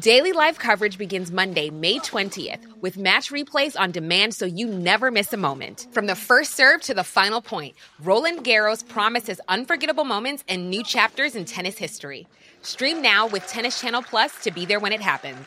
Daily 0.00 0.32
live 0.32 0.58
coverage 0.58 0.96
begins 0.96 1.30
Monday, 1.30 1.68
May 1.68 1.98
20th, 1.98 2.64
with 2.80 2.96
match 2.96 3.30
replays 3.30 3.78
on 3.78 3.90
demand 3.90 4.34
so 4.34 4.46
you 4.46 4.66
never 4.66 5.10
miss 5.10 5.30
a 5.34 5.36
moment. 5.36 5.88
From 5.92 6.06
the 6.06 6.14
first 6.14 6.54
serve 6.54 6.80
to 6.82 6.94
the 6.94 7.04
final 7.04 7.42
point, 7.42 7.74
Roland 8.02 8.42
Garros 8.42 8.86
promises 8.88 9.42
unforgettable 9.48 10.04
moments 10.04 10.42
and 10.48 10.70
new 10.70 10.82
chapters 10.82 11.34
in 11.36 11.44
tennis 11.44 11.76
history. 11.76 12.26
Stream 12.62 13.02
now 13.02 13.26
with 13.26 13.46
Tennis 13.46 13.78
Channel 13.78 14.02
Plus 14.02 14.32
to 14.42 14.50
be 14.50 14.64
there 14.64 14.80
when 14.80 14.94
it 14.94 15.02
happens. 15.02 15.46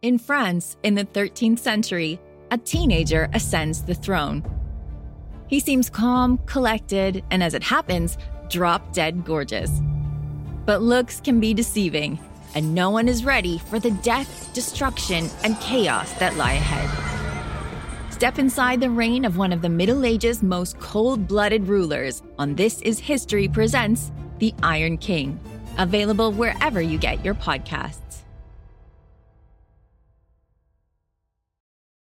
In 0.00 0.18
France, 0.18 0.78
in 0.82 0.94
the 0.94 1.04
13th 1.04 1.58
century, 1.58 2.18
a 2.50 2.56
teenager 2.56 3.28
ascends 3.34 3.82
the 3.82 3.94
throne. 3.94 4.42
He 5.48 5.60
seems 5.60 5.90
calm, 5.90 6.38
collected, 6.46 7.22
and 7.30 7.42
as 7.42 7.52
it 7.52 7.62
happens, 7.62 8.16
drop 8.48 8.94
dead 8.94 9.26
gorgeous. 9.26 9.70
But 10.64 10.80
looks 10.80 11.20
can 11.20 11.40
be 11.40 11.52
deceiving 11.52 12.18
and 12.56 12.74
no 12.74 12.88
one 12.88 13.06
is 13.06 13.22
ready 13.22 13.58
for 13.58 13.78
the 13.78 13.90
death, 13.90 14.50
destruction, 14.54 15.28
and 15.44 15.60
chaos 15.60 16.10
that 16.14 16.36
lie 16.36 16.54
ahead. 16.54 16.90
Step 18.10 18.38
inside 18.38 18.80
the 18.80 18.88
reign 18.88 19.26
of 19.26 19.36
one 19.36 19.52
of 19.52 19.60
the 19.60 19.68
Middle 19.68 20.06
Ages' 20.06 20.42
most 20.42 20.80
cold 20.80 21.28
blooded 21.28 21.68
rulers 21.68 22.22
on 22.38 22.54
This 22.54 22.80
Is 22.80 22.98
History 22.98 23.46
Presents 23.46 24.10
The 24.38 24.54
Iron 24.62 24.96
King, 24.96 25.38
available 25.76 26.32
wherever 26.32 26.80
you 26.80 26.96
get 26.96 27.22
your 27.22 27.34
podcasts. 27.34 28.05